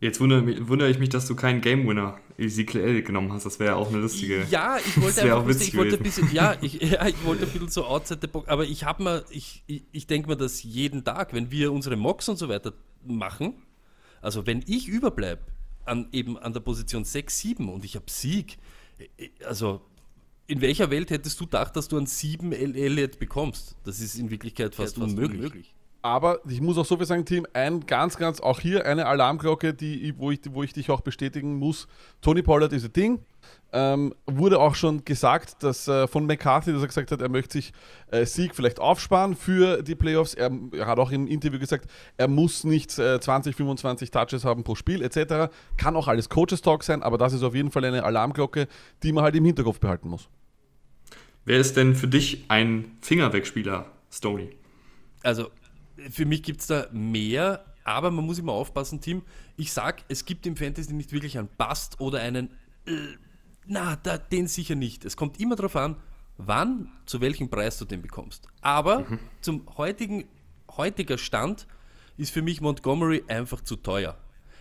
[0.00, 3.44] Jetzt wundere, wundere, ich mich, dass du keinen Game Winner Ezekiel genommen hast.
[3.44, 4.46] Das wäre ja auch eine lustige.
[4.50, 7.50] Ja, ich wollte einfach, witzig ich wollte ein bisschen, ja, ich, ja, ich wollte ein
[7.50, 10.62] bisschen so outside the box, aber ich habe mir, ich, ich, ich denke mir das
[10.62, 12.72] jeden Tag, wenn wir unsere Mocks und so weiter
[13.06, 13.54] machen,
[14.22, 15.42] also wenn ich überbleibe
[15.90, 18.58] an eben an der Position 6, 7 und ich habe Sieg,
[19.44, 19.82] also
[20.46, 23.76] in welcher Welt hättest du gedacht, dass du einen 7 Elliott bekommst?
[23.84, 25.38] Das ist in Wirklichkeit fast, fast unmöglich.
[25.38, 25.74] unmöglich.
[26.02, 29.74] Aber ich muss auch so viel sagen, Team, ein ganz, ganz, auch hier eine Alarmglocke,
[29.74, 31.88] die, wo, ich, wo ich dich auch bestätigen muss.
[32.22, 33.24] Tony Pollard ist ein Ding.
[33.72, 37.52] Ähm, wurde auch schon gesagt, dass äh, von McCarthy, dass er gesagt hat, er möchte
[37.52, 37.72] sich
[38.10, 40.34] äh, Sieg vielleicht aufsparen für die Playoffs.
[40.34, 44.64] Er, er, hat auch im Interview gesagt, er muss nicht äh, 20, 25 Touches haben
[44.64, 45.52] pro Spiel etc.
[45.76, 48.66] Kann auch alles Coaches Talk sein, aber das ist auf jeden Fall eine Alarmglocke,
[49.02, 50.28] die man halt im Hinterkopf behalten muss.
[51.44, 54.50] Wer ist denn für dich ein Fingerwegspieler, Stony?
[55.22, 55.48] Also
[56.10, 59.22] für mich gibt es da mehr, aber man muss immer aufpassen, Tim.
[59.56, 62.50] Ich sag, es gibt im Fantasy nicht wirklich einen Bast oder einen,
[62.86, 62.92] äh,
[63.70, 65.04] na, da, den sicher nicht.
[65.04, 65.96] Es kommt immer darauf an,
[66.36, 68.48] wann, zu welchem Preis du den bekommst.
[68.60, 69.18] Aber mhm.
[69.40, 70.24] zum heutigen,
[70.76, 71.68] heutiger Stand
[72.16, 74.18] ist für mich Montgomery einfach zu teuer.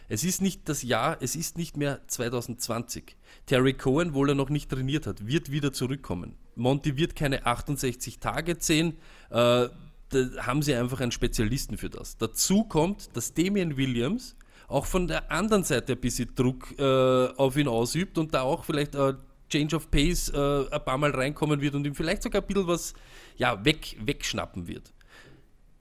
[0.09, 3.15] Es ist nicht das Jahr, es ist nicht mehr 2020.
[3.47, 6.35] Terry Cohen, obwohl er noch nicht trainiert hat, wird wieder zurückkommen.
[6.55, 8.97] Monty wird keine 68 Tage sehen.
[9.31, 9.69] Äh,
[10.09, 12.17] da haben sie einfach einen Spezialisten für das.
[12.17, 14.35] Dazu kommt, dass Damian Williams
[14.69, 18.63] auch von der anderen Seite ein bisschen Druck äh, auf ihn ausübt und da auch
[18.63, 19.13] vielleicht äh,
[19.49, 22.67] Change of Pace äh, ein paar Mal reinkommen wird und ihm vielleicht sogar ein bisschen
[22.67, 22.93] was
[23.37, 24.93] ja, weg, wegschnappen wird.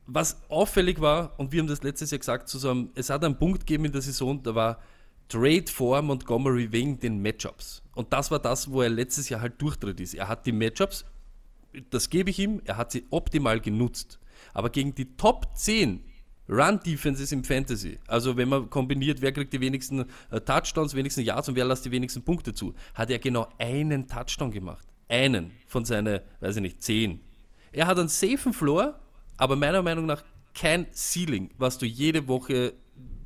[0.07, 3.61] Was auffällig war, und wir haben das letztes Jahr gesagt zusammen, es hat einen Punkt
[3.61, 4.79] gegeben in der Saison, da war
[5.29, 7.83] Trade for Montgomery wegen den Matchups.
[7.95, 10.15] Und das war das, wo er letztes Jahr halt durchtritt ist.
[10.15, 11.05] Er hat die Matchups
[11.91, 14.19] das gebe ich ihm, er hat sie optimal genutzt.
[14.55, 16.05] Aber gegen die Top 10
[16.49, 21.49] Run-Defenses im Fantasy, also wenn man kombiniert, wer kriegt die wenigsten äh, Touchdowns, wenigsten Yards
[21.49, 24.87] und wer lässt die wenigsten Punkte zu, hat er genau einen Touchdown gemacht.
[25.09, 27.21] Einen von seinen, weiß ich nicht, 10.
[27.73, 28.99] Er hat einen safen Floor,
[29.37, 30.23] aber meiner Meinung nach
[30.55, 32.75] kein Ceiling, was du jede Woche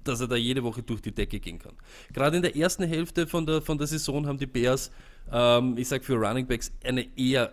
[0.05, 1.75] dass er da jede Woche durch die Decke gehen kann.
[2.13, 4.91] Gerade in der ersten Hälfte von der, von der Saison haben die Bears,
[5.31, 7.53] ähm, ich sage für Running Backs, eine eher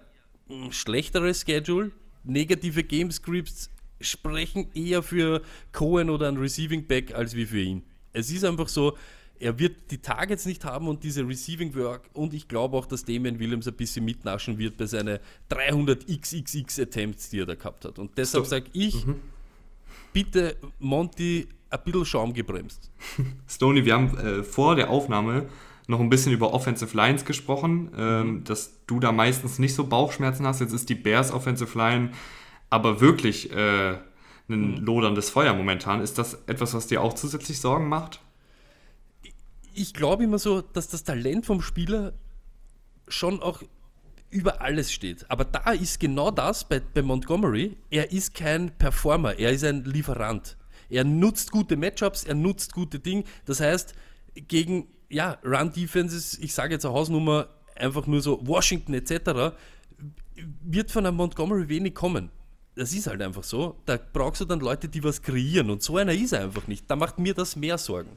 [0.71, 1.91] schlechteres Schedule.
[2.23, 3.69] Negative Game Scripts
[4.01, 7.83] sprechen eher für Cohen oder ein Receiving Back als wie für ihn.
[8.13, 8.97] Es ist einfach so,
[9.39, 13.05] er wird die Targets nicht haben und diese Receiving Work und ich glaube auch, dass
[13.05, 17.85] Damian Williams ein bisschen mitnaschen wird bei seinen 300 XXX Attempts, die er da gehabt
[17.85, 17.99] hat.
[17.99, 19.15] Und deshalb sage ich, mhm.
[20.11, 22.91] bitte Monty ein bisschen Schaum gebremst.
[23.47, 25.47] Stoney, wir haben äh, vor der Aufnahme
[25.87, 28.43] noch ein bisschen über Offensive Lines gesprochen, ähm, mhm.
[28.43, 30.59] dass du da meistens nicht so Bauchschmerzen hast.
[30.59, 32.11] Jetzt ist die Bears Offensive Line
[32.69, 33.97] aber wirklich äh,
[34.49, 34.85] ein mhm.
[34.85, 36.01] loderndes Feuer momentan.
[36.01, 38.21] Ist das etwas, was dir auch zusätzlich Sorgen macht?
[39.73, 42.13] Ich glaube immer so, dass das Talent vom Spieler
[43.07, 43.61] schon auch
[44.29, 45.29] über alles steht.
[45.29, 47.77] Aber da ist genau das bei, bei Montgomery.
[47.89, 50.57] Er ist kein Performer, er ist ein Lieferant.
[50.89, 53.23] Er nutzt gute Matchups, er nutzt gute Dinge.
[53.45, 53.93] Das heißt,
[54.35, 59.55] gegen ja, Run-Defenses, ich sage jetzt eine Hausnummer, einfach nur so Washington etc.,
[60.63, 62.31] wird von einem Montgomery wenig kommen.
[62.79, 63.75] Das ist halt einfach so.
[63.85, 66.89] Da brauchst du dann Leute, die was kreieren und so einer ist er einfach nicht.
[66.89, 68.11] Da macht mir das mehr Sorgen.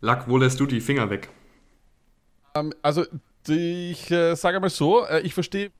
[0.00, 1.30] Lack, wo lässt du die Finger weg?
[2.56, 3.06] Ähm, also,
[3.46, 5.70] ich äh, sage mal so, äh, ich verstehe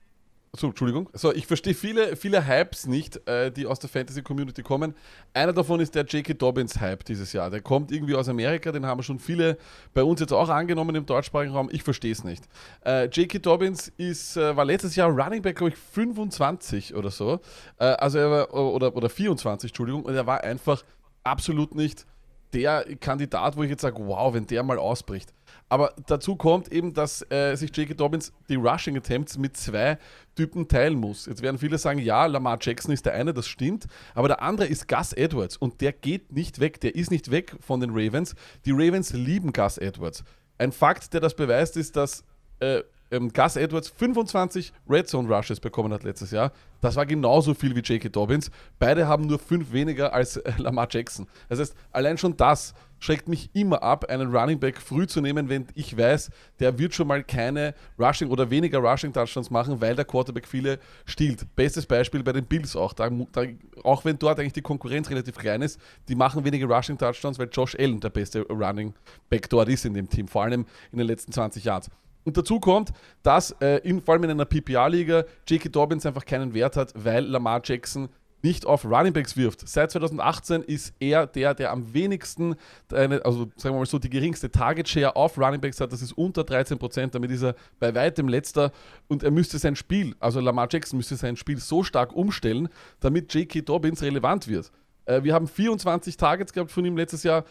[0.55, 1.09] so, Entschuldigung.
[1.15, 4.95] So, ich verstehe viele, viele Hypes nicht, äh, die aus der Fantasy-Community kommen.
[5.33, 6.35] Einer davon ist der J.K.
[6.35, 7.49] Dobbins-Hype dieses Jahr.
[7.49, 9.57] Der kommt irgendwie aus Amerika, den haben schon viele
[9.95, 11.71] bei uns jetzt auch angenommen im deutschsprachigen Raum.
[11.73, 12.45] Ich verstehe es nicht.
[12.85, 13.39] Äh, J.K.
[13.39, 17.41] Dobbins ist, äh, war letztes Jahr Running Back, glaube ich, 25 oder so.
[17.79, 20.03] Äh, also er war, oder, oder 24, Entschuldigung.
[20.03, 20.85] Und er war einfach
[21.25, 22.05] absolut nicht
[22.53, 25.33] der Kandidat, wo ich jetzt sage, wow, wenn der mal ausbricht.
[25.73, 27.95] Aber dazu kommt eben, dass äh, sich J.K.
[27.95, 29.97] Dobbins die Rushing Attempts mit zwei
[30.35, 31.25] Typen teilen muss.
[31.25, 34.67] Jetzt werden viele sagen, ja, Lamar Jackson ist der eine, das stimmt, aber der andere
[34.67, 38.35] ist Gus Edwards und der geht nicht weg, der ist nicht weg von den Ravens.
[38.67, 40.25] Die Ravens lieben Gus Edwards.
[40.59, 42.23] Ein Fakt, der das beweist, ist, dass
[42.61, 42.83] äh,
[43.13, 46.51] ähm, Gus Edwards 25 Red Zone Rushes bekommen hat letztes Jahr.
[46.81, 48.09] Das war genauso viel wie J.K.
[48.09, 48.51] Dobbins.
[48.79, 51.29] Beide haben nur fünf weniger als äh, Lamar Jackson.
[51.49, 55.49] Das heißt, allein schon das schreckt mich immer ab, einen Running Back früh zu nehmen,
[55.49, 59.97] wenn ich weiß, der wird schon mal keine Rushing oder weniger Rushing Touchdowns machen, weil
[59.97, 61.45] der Quarterback viele stiehlt.
[61.57, 62.93] Bestes Beispiel bei den Bills auch.
[62.93, 63.43] Da, da,
[63.83, 67.49] auch wenn dort eigentlich die Konkurrenz relativ klein ist, die machen weniger Rushing Touchdowns, weil
[67.51, 68.95] Josh Allen der beste Running
[69.29, 71.83] Back dort ist in dem Team, vor allem in den letzten 20 Jahren.
[72.25, 75.69] Und dazu kommt, dass äh, in, vor allem in einer PPR-Liga J.K.
[75.69, 78.09] Dobbins einfach keinen Wert hat, weil Lamar Jackson
[78.43, 79.67] nicht auf Runningbacks wirft.
[79.69, 82.57] Seit 2018 ist er der, der am wenigsten,
[82.93, 85.93] eine, also sagen wir mal so, die geringste Target Share auf Runningbacks hat.
[85.93, 87.11] Das ist unter 13%.
[87.11, 88.73] Damit ist er bei weitem letzter.
[89.09, 92.69] Und er müsste sein Spiel, also Lamar Jackson müsste sein Spiel so stark umstellen,
[93.01, 93.63] damit J.K.
[93.63, 94.73] Dobbins relevant wird.
[95.05, 97.45] Äh, wir haben 24 Targets gehabt von ihm letztes Jahr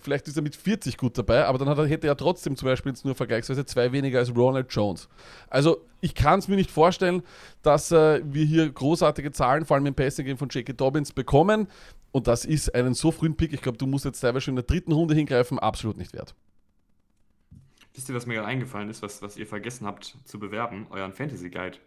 [0.00, 2.92] vielleicht ist er mit 40 gut dabei, aber dann er, hätte er trotzdem zum Beispiel
[2.92, 5.08] jetzt nur vergleichsweise zwei weniger als Ronald Jones.
[5.48, 7.22] Also ich kann es mir nicht vorstellen,
[7.62, 10.72] dass äh, wir hier großartige Zahlen, vor allem im Passing Game von J.K.
[10.74, 11.68] Dobbins, bekommen.
[12.12, 14.56] Und das ist einen so frühen Pick, ich glaube, du musst jetzt teilweise schon in
[14.56, 16.34] der dritten Runde hingreifen, absolut nicht wert.
[17.94, 20.86] Wisst ihr, was mir gerade eingefallen ist, was, was ihr vergessen habt zu bewerben?
[20.90, 21.78] Euren Fantasy Guide.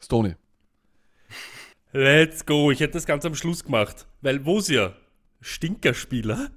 [0.00, 0.34] Stoney.
[1.92, 2.70] Let's go.
[2.70, 4.06] Ich hätte das ganz am Schluss gemacht.
[4.20, 4.96] Weil wo ist ihr?
[5.44, 6.50] Stinkerspieler?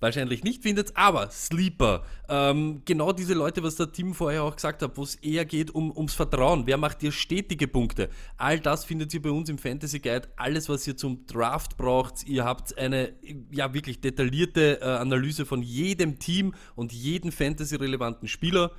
[0.00, 2.04] Wahrscheinlich nicht findet, aber Sleeper.
[2.28, 5.74] Ähm, genau diese Leute, was der Tim vorher auch gesagt hat, wo es eher geht
[5.74, 6.68] um, ums Vertrauen.
[6.68, 8.08] Wer macht dir stetige Punkte?
[8.36, 10.28] All das findet ihr bei uns im Fantasy Guide.
[10.36, 12.28] Alles, was ihr zum Draft braucht.
[12.28, 13.12] Ihr habt eine
[13.50, 18.70] ja wirklich detaillierte äh, Analyse von jedem Team und jeden Fantasy-relevanten Spieler.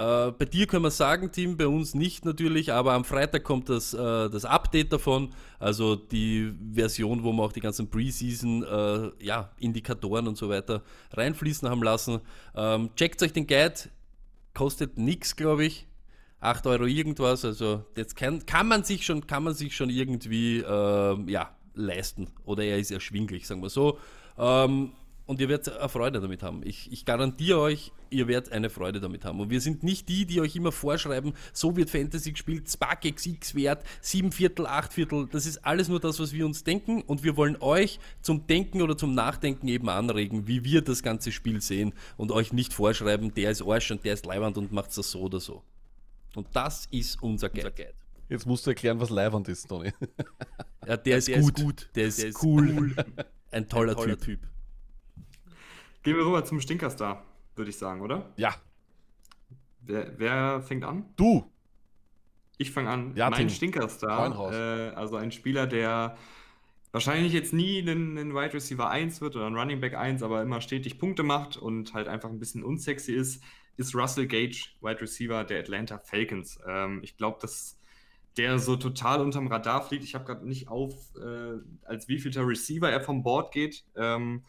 [0.00, 3.68] Äh, bei dir können wir sagen, Team, bei uns nicht natürlich, aber am Freitag kommt
[3.68, 9.10] das, äh, das Update davon, also die Version, wo wir auch die ganzen Preseason äh,
[9.22, 10.82] ja, und so weiter
[11.12, 12.20] reinfließen haben lassen.
[12.54, 13.74] Ähm, checkt euch den Guide,
[14.54, 15.86] kostet nichts, glaube ich.
[16.40, 20.60] 8 Euro irgendwas, also jetzt kann, kann, man sich schon, kann man sich schon irgendwie
[20.60, 22.28] äh, ja, leisten.
[22.46, 23.98] Oder er ist erschwinglich, sagen wir so.
[24.38, 24.92] Ähm,
[25.30, 26.62] und ihr werdet eine Freude damit haben.
[26.64, 29.38] Ich, ich, garantiere euch, ihr werdet eine Freude damit haben.
[29.38, 33.54] Und wir sind nicht die, die euch immer vorschreiben, so wird Fantasy gespielt, Spark X
[33.54, 35.28] Wert, 7 Viertel, 8 Viertel.
[35.30, 37.02] Das ist alles nur das, was wir uns denken.
[37.02, 41.30] Und wir wollen euch zum Denken oder zum Nachdenken eben anregen, wie wir das ganze
[41.30, 41.94] Spiel sehen.
[42.16, 45.20] Und euch nicht vorschreiben, der ist Arsch und der ist Leiwand und macht das so
[45.20, 45.62] oder so.
[46.34, 47.94] Und das ist unser Guide.
[48.28, 49.92] Jetzt musst du erklären, was Leiwand ist, Tony.
[50.88, 51.58] Ja, der, ja, ist, der gut.
[51.58, 51.90] ist gut.
[51.94, 52.74] Der ist, der ist cool.
[52.76, 52.96] cool.
[53.52, 54.40] Ein toller, Ein toller typ.
[54.40, 54.49] typ.
[56.02, 57.24] Gehen wir rüber zum Stinkerstar,
[57.56, 58.32] würde ich sagen, oder?
[58.36, 58.54] Ja.
[59.82, 61.04] Wer, wer fängt an?
[61.16, 61.50] Du.
[62.58, 63.16] Ich fange an.
[63.16, 63.48] Ja, mein.
[63.50, 66.16] Stinkerstar, äh, also ein Spieler, der
[66.92, 70.42] wahrscheinlich jetzt nie ein, ein Wide Receiver 1 wird oder ein Running Back 1, aber
[70.42, 73.42] immer stetig Punkte macht und halt einfach ein bisschen unsexy ist,
[73.76, 76.58] ist Russell Gage, Wide Receiver der Atlanta Falcons.
[76.66, 77.78] Ähm, ich glaube, dass
[78.36, 80.04] der so total unterm Radar fliegt.
[80.04, 83.84] Ich habe gerade nicht auf, äh, als wievielter Receiver er vom Board geht.
[83.96, 84.44] Ähm,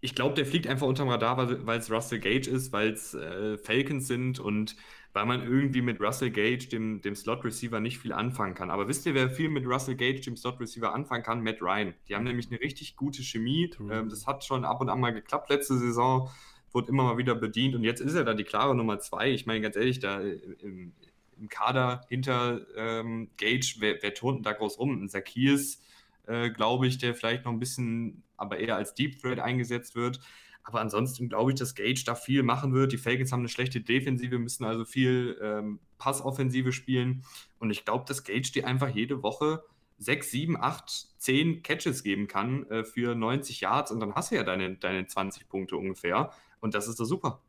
[0.00, 3.58] ich glaube, der fliegt einfach unterm Radar, weil es Russell Gage ist, weil es äh,
[3.58, 4.76] Falcons sind und
[5.12, 8.70] weil man irgendwie mit Russell Gage, dem, dem Slot-Receiver, nicht viel anfangen kann.
[8.70, 11.42] Aber wisst ihr, wer viel mit Russell Gage, dem Slot-Receiver, anfangen kann?
[11.42, 11.94] Matt Ryan.
[12.06, 13.70] Die haben nämlich eine richtig gute Chemie.
[13.90, 16.28] Ähm, das hat schon ab und an mal geklappt letzte Saison,
[16.72, 19.30] wurde immer mal wieder bedient und jetzt ist er da die klare Nummer zwei.
[19.30, 20.92] Ich meine, ganz ehrlich, da im,
[21.38, 25.02] im Kader hinter ähm, Gage, wer, wer turnt denn da groß rum?
[25.02, 25.80] Ein Zacchaeus,
[26.26, 30.20] äh, glaube ich, der vielleicht noch ein bisschen aber eher als Deep Threat eingesetzt wird.
[30.64, 32.92] Aber ansonsten glaube ich, dass Gage da viel machen wird.
[32.92, 37.24] Die Falcons haben eine schlechte Defensive, müssen also viel ähm, Passoffensive spielen.
[37.60, 39.62] Und ich glaube, dass Gage dir einfach jede Woche
[39.98, 44.34] 6, 7, 8, 10 Catches geben kann äh, für 90 Yards und dann hast du
[44.34, 46.32] ja deine, deine 20 Punkte ungefähr.
[46.60, 47.40] Und das ist doch super.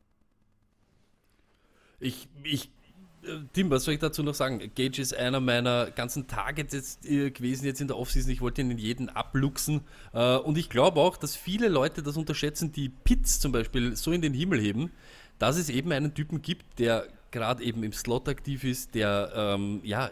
[2.00, 2.72] Ich, ich
[3.54, 4.60] Tim, was soll ich dazu noch sagen?
[4.76, 8.32] Gage ist einer meiner ganzen Targets jetzt äh, gewesen jetzt in der Offseason.
[8.32, 9.82] Ich wollte ihn in jeden abluchsen.
[10.14, 14.12] Äh, und ich glaube auch, dass viele Leute das unterschätzen, die Pits zum Beispiel so
[14.12, 14.92] in den Himmel heben,
[15.40, 19.82] dass es eben einen Typen gibt, der gerade eben im Slot aktiv ist, der ähm,
[19.84, 20.10] ja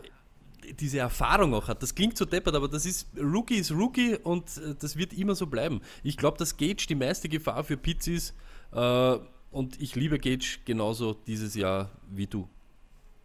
[0.79, 1.83] diese Erfahrung auch hat.
[1.83, 4.45] Das klingt so deppert, aber das ist Rookie ist Rookie und
[4.79, 5.81] das wird immer so bleiben.
[6.03, 8.33] Ich glaube, dass Gage die meiste Gefahr für Pits ist.
[8.71, 12.49] und ich liebe Gage genauso dieses Jahr wie du.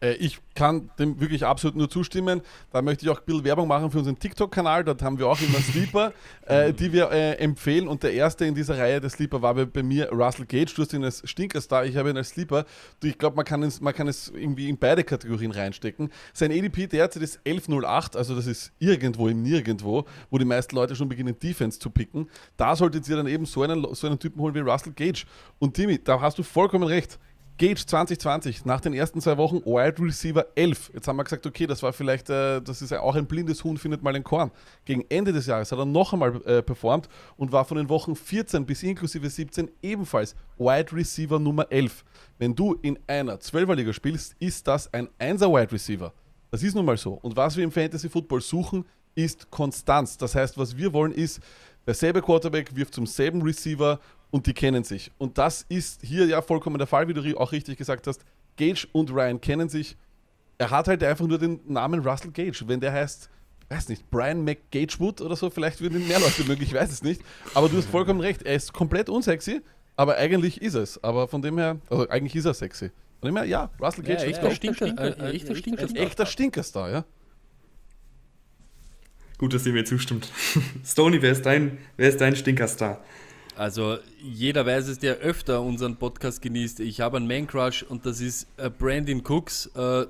[0.01, 2.43] Äh, ich kann dem wirklich absolut nur zustimmen.
[2.73, 4.85] Da möchte ich auch ein bisschen Werbung machen für unseren TikTok-Kanal.
[4.85, 6.13] Dort haben wir auch immer Sleeper,
[6.47, 7.89] äh, die wir äh, empfehlen.
[7.89, 10.73] Und der erste in dieser Reihe der Sleeper war bei, bei mir Russell Gage.
[10.75, 12.65] Du hast ihn als Stinkerstar, ich habe ihn als Sleeper.
[13.03, 16.11] Ich glaube, man, kann es, man kann es irgendwie in beide Kategorien reinstecken.
[16.33, 20.97] Sein ADP derzeit ist 11.08, also das ist irgendwo im Nirgendwo, wo die meisten Leute
[20.97, 22.29] schon beginnen, Defense zu picken.
[22.57, 25.25] Da solltet ihr dann eben so einen, so einen Typen holen wie Russell Gage.
[25.59, 27.19] Und Timmy, da hast du vollkommen recht.
[27.61, 30.93] Gage 2020, nach den ersten zwei Wochen Wide Receiver 11.
[30.95, 33.63] Jetzt haben wir gesagt, okay, das war vielleicht, äh, das ist ja auch ein blindes
[33.65, 34.51] Huhn, findet mal den Korn.
[34.87, 38.17] Gegen Ende des Jahres hat er noch einmal äh, performt und war von den Wochen
[38.17, 42.03] 14 bis inklusive 17 ebenfalls Wide Receiver Nummer 11.
[42.39, 46.15] Wenn du in einer 12er-Liga spielst, ist das ein 1er Wide Receiver.
[46.51, 47.13] Das ist nun mal so.
[47.13, 50.17] Und was wir im Fantasy Football suchen, ist Konstanz.
[50.17, 51.41] Das heißt, was wir wollen ist,
[51.87, 55.11] derselbe Quarterback wirft zum selben Receiver und die kennen sich.
[55.19, 58.25] Und das ist hier ja vollkommen der Fall, wie du auch richtig gesagt hast.
[58.57, 59.97] Gage und Ryan kennen sich.
[60.59, 62.63] Er hat halt einfach nur den Namen Russell Gage.
[62.67, 63.31] Wenn der heißt,
[63.71, 67.03] weiß nicht, Brian McGagewood oder so, vielleicht würden ihn mehr Leute mögen, ich weiß es
[67.03, 67.23] nicht.
[67.55, 69.63] Aber du hast vollkommen recht, er ist komplett unsexy,
[69.97, 71.03] aber eigentlich ist es.
[71.03, 72.91] Aber von dem her, also eigentlich ist er sexy.
[73.21, 74.55] Von dem her, ja, Russell Gage Ja, ist echter top.
[74.55, 75.83] Stinker, äh, echter Stinker.
[75.89, 77.05] Ein echter Stinkerstar, ja.
[79.39, 80.31] Gut, dass ihr mir zustimmt.
[80.85, 83.03] Stony, wer ist dein, wer ist dein Stinkerstar?
[83.61, 86.81] Also jeder weiß es, der öfter unseren Podcast genießt.
[86.81, 89.67] Ich habe einen Man-Crush und das ist äh, Brandon Cooks.
[89.77, 90.07] Äh,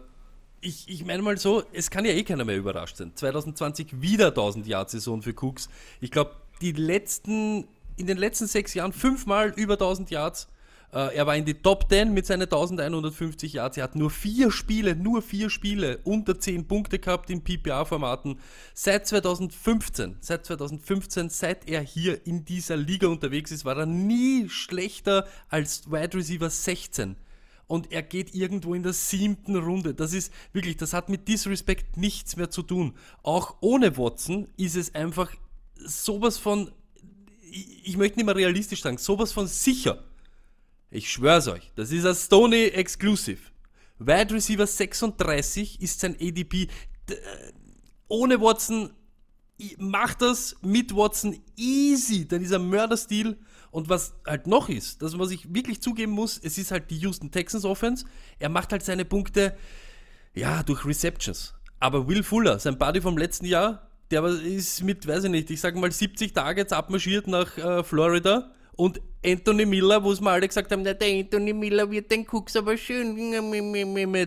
[0.60, 3.10] ich, ich meine mal so, es kann ja eh keiner mehr überrascht sein.
[3.12, 5.68] 2020 wieder 1000 Yard Saison für Cooks.
[6.00, 10.46] Ich glaube, die letzten, in den letzten sechs Jahren fünfmal über 1000 Yards.
[10.92, 13.76] Äh, er war in die Top 10 mit seinen 1150 Yards.
[13.76, 18.38] Er hat nur vier Spiele, nur vier Spiele unter 10 Punkte gehabt in PPA-Formaten.
[18.74, 24.48] Seit 2015, seit 2015, seit er hier in dieser Liga unterwegs ist, war er nie
[24.48, 27.16] schlechter als Wide Receiver 16
[27.70, 29.94] und er geht irgendwo in der siebten Runde.
[29.94, 32.94] Das ist wirklich, das hat mit Disrespect nichts mehr zu tun.
[33.22, 35.33] Auch ohne Watson ist es einfach
[35.76, 36.72] sowas von,
[37.48, 40.03] ich, möchte nicht mehr realistisch sagen, sowas von sicher.
[40.90, 43.40] Ich schwör's euch, das ist ein Stoney Exclusive.
[43.98, 46.62] Wide Receiver 36 ist sein ADP.
[46.62, 47.14] Äh,
[48.09, 48.92] Ohne Watson
[49.79, 52.26] macht das mit Watson easy.
[52.26, 53.38] Dann ist er Mörderstil.
[53.70, 56.98] Und was halt noch ist, das was ich wirklich zugeben muss, es ist halt die
[56.98, 58.05] Houston Texans Offense.
[58.40, 59.57] Er macht halt seine Punkte,
[60.35, 61.55] ja, durch Receptions.
[61.79, 65.61] Aber Will Fuller, sein Buddy vom letzten Jahr, der ist mit, weiß ich nicht, ich
[65.61, 68.50] sag mal 70 Targets abmarschiert nach äh, Florida.
[68.80, 72.56] Und Anthony Miller, wo es mal alle gesagt haben, der Anthony Miller wird den Cooks
[72.56, 73.14] aber schön.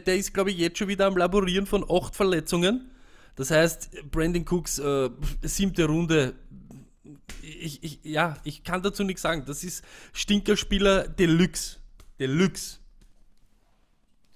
[0.05, 2.91] Der ist, glaube ich, jetzt schon wieder am Laborieren von acht Verletzungen.
[3.35, 5.09] Das heißt, Brandon Cooks, äh,
[5.41, 6.35] siebte Runde,
[7.41, 9.43] ich, ich, ja, ich kann dazu nichts sagen.
[9.47, 11.77] Das ist Stinkerspieler Deluxe.
[12.19, 12.77] Deluxe.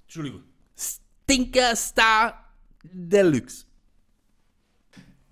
[0.06, 0.42] Entschuldigung.
[0.76, 2.44] Stinkerstar
[2.82, 3.67] Deluxe.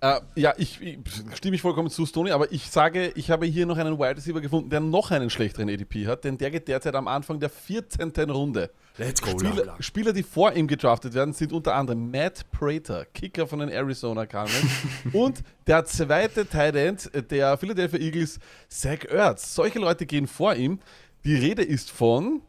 [0.00, 0.98] Äh, ja, ich, ich
[1.34, 4.42] stimme ich vollkommen zu, Stoney, aber ich sage, ich habe hier noch einen Wide Receiver
[4.42, 8.12] gefunden, der noch einen schlechteren ADP hat, denn der geht derzeit am Anfang der 14.
[8.30, 8.70] Runde.
[8.98, 13.46] Let's go, Spieler, Spieler, die vor ihm gedraftet werden, sind unter anderem Matt Prater, Kicker
[13.46, 14.66] von den Arizona Cardinals
[15.14, 19.54] und der zweite Tight End der Philadelphia Eagles, Zach Ertz.
[19.54, 20.78] Solche Leute gehen vor ihm.
[21.24, 22.42] Die Rede ist von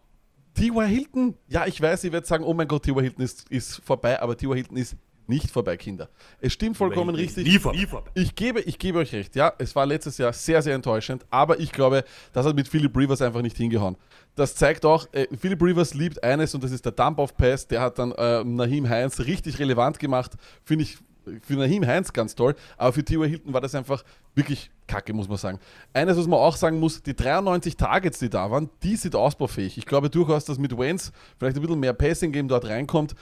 [0.54, 0.86] T.Y.
[0.86, 1.36] Hilton.
[1.48, 3.02] Ja, ich weiß, ihr werdet sagen, oh mein Gott, T.Y.
[3.02, 4.56] Hilton ist, ist vorbei, aber T.Y.
[4.56, 4.96] Hilton ist
[5.28, 6.10] nicht vorbei, Kinder.
[6.40, 7.46] Es stimmt vollkommen richtig.
[7.48, 8.12] Nie vorbei.
[8.14, 11.60] Ich gebe, ich gebe euch recht, ja, es war letztes Jahr sehr, sehr enttäuschend, aber
[11.60, 13.98] ich glaube, das hat mit Philip Rivers einfach nicht hingehauen.
[14.36, 18.00] Das zeigt auch, äh, Philip Rivers liebt eines und das ist der Dump-Off-Pass, der hat
[18.00, 20.98] dann äh, Naheem Heinz richtig relevant gemacht, finde ich
[21.42, 23.30] für Naheem Heinz ganz toll, aber für T.Y.
[23.30, 24.04] Hilton war das einfach
[24.36, 25.60] wirklich kacke, muss man sagen.
[25.94, 29.78] Eines, was man auch sagen muss, die 93 Targets, die da waren, die sind ausbaufähig.
[29.78, 33.16] Ich glaube durchaus, dass mit Wentz vielleicht ein bisschen mehr Passing-Game dort reinkommt,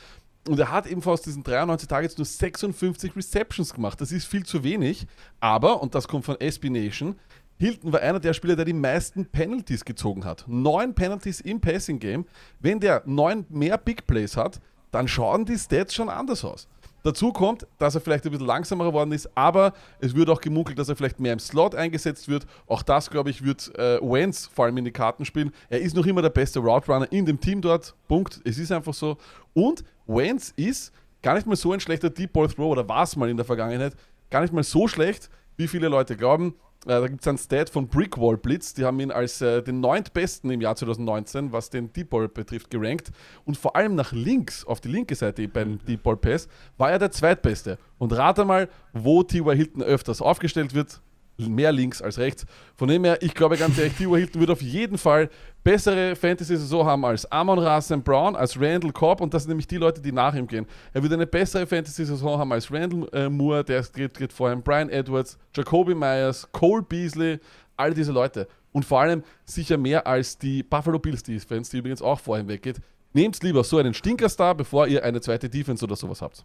[0.47, 3.99] und er hat ebenfalls diesen 93 Targets nur 56 Receptions gemacht.
[3.99, 5.08] Das ist viel zu wenig.
[5.39, 7.15] Aber, und das kommt von SB Nation,
[7.58, 10.43] Hilton war einer der Spieler, der die meisten Penalties gezogen hat.
[10.47, 12.25] Neun Penalties im Passing Game.
[12.60, 14.60] Wenn der neun mehr Big Plays hat,
[14.91, 16.67] dann schauen die Stats schon anders aus.
[17.06, 20.80] Dazu kommt, dass er vielleicht ein bisschen langsamer geworden ist, aber es wird auch gemunkelt,
[20.80, 22.48] dass er vielleicht mehr im Slot eingesetzt wird.
[22.65, 25.52] Auch das, glaube ich, wird äh, Wentz vor allem in die Karten spielen.
[25.70, 27.94] Er ist noch immer der beste Route Runner in dem Team dort.
[28.08, 28.41] Punkt.
[28.44, 29.20] Es ist einfach so.
[29.54, 30.91] Und Wentz ist
[31.22, 33.46] gar nicht mal so ein schlechter Deep Ball Throw oder war es mal in der
[33.46, 33.96] Vergangenheit.
[34.32, 36.56] Gar nicht mal so schlecht, wie viele Leute glauben.
[36.86, 39.80] Äh, da gibt es einen Stat von Brickwall Blitz, die haben ihn als äh, den
[39.80, 43.12] neuntbesten im Jahr 2019, was den Deep Ball betrifft, gerankt.
[43.43, 47.00] Und vor allem nach links, auf die linke Seite beim Deep Ball Pass, war er
[47.00, 47.80] der zweitbeste.
[47.98, 49.56] Und rate mal, wo T.Y.
[49.56, 51.02] Hilton öfters aufgestellt wird.
[51.38, 52.45] Mehr links als rechts.
[52.76, 54.17] Von dem her, ich glaube ganz ehrlich, T.Y.
[54.17, 55.30] Hilton wird auf jeden Fall
[55.63, 59.78] bessere Fantasy-Saison haben als Amon Rasen Brown, als Randall Cobb und das sind nämlich die
[59.78, 60.65] Leute, die nach ihm gehen.
[60.94, 64.62] Er wird eine bessere Fantasy-Saison haben als Randall äh, Moore, der geht, geht vor allem
[64.62, 67.40] Brian Edwards, Jacoby Myers, Cole Beasley,
[67.77, 68.48] all diese Leute.
[68.71, 72.81] Und vor allem sicher mehr als die Buffalo Bills Defense, die übrigens auch vorhin weggeht.
[73.13, 76.44] Nehmt lieber so einen Stinkerstar, bevor ihr eine zweite Defense oder sowas habt.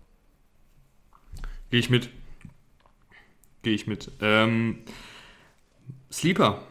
[1.71, 2.11] Gehe ich mit.
[3.63, 4.11] Gehe ich mit.
[4.21, 4.85] Ähm,
[6.11, 6.67] Sleeper.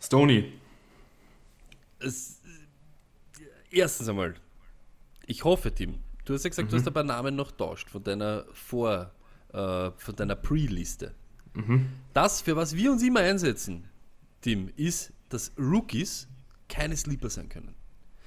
[0.00, 0.52] Stony.
[1.98, 2.40] Es,
[3.70, 4.34] erstens einmal,
[5.26, 6.70] ich hoffe, Tim, du hast ja gesagt, mhm.
[6.70, 9.12] du hast ein paar Namen noch tauscht von deiner Vor,
[9.52, 11.14] äh, von deiner Pre-Liste.
[11.54, 11.88] Mhm.
[12.14, 13.88] Das, für was wir uns immer einsetzen,
[14.40, 16.28] Tim, ist, dass Rookies
[16.68, 17.74] keine Sleeper sein können.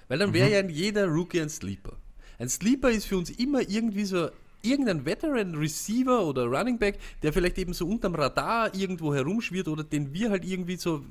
[0.08, 0.70] Weil dann wäre mhm.
[0.70, 1.98] ja jeder Rookie ein Sleeper.
[2.38, 4.30] Ein Sleeper ist für uns immer irgendwie so
[4.62, 9.84] irgendein Veteran Receiver oder Running Back, der vielleicht eben so unterm Radar irgendwo herumschwirrt oder
[9.84, 11.04] den wir halt irgendwie so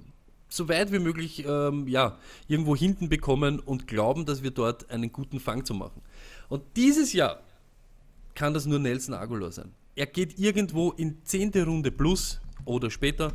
[0.52, 5.12] so weit wie möglich ähm, ja, irgendwo hinten bekommen und glauben, dass wir dort einen
[5.12, 6.02] guten Fang zu machen.
[6.48, 7.40] Und dieses Jahr
[8.34, 9.72] kann das nur Nelson Aguilar sein.
[9.94, 11.52] Er geht irgendwo in 10.
[11.64, 13.32] Runde plus oder später.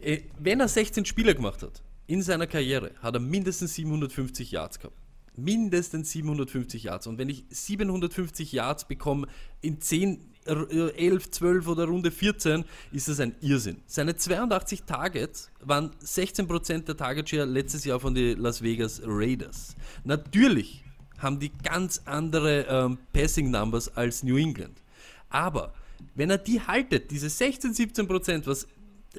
[0.00, 4.80] Äh, wenn er 16 Spieler gemacht hat in seiner Karriere, hat er mindestens 750 Yards
[4.80, 4.96] gehabt
[5.38, 7.06] mindestens 750 Yards.
[7.06, 9.26] Und wenn ich 750 Yards bekomme
[9.60, 13.78] in 10, 11, 12 oder Runde 14, ist das ein Irrsinn.
[13.86, 19.76] Seine 82 Targets waren 16% der Target Share letztes Jahr von den Las Vegas Raiders.
[20.04, 20.84] Natürlich
[21.18, 24.80] haben die ganz andere ähm, Passing Numbers als New England.
[25.28, 25.74] Aber
[26.14, 28.66] wenn er die haltet, diese 16, 17% was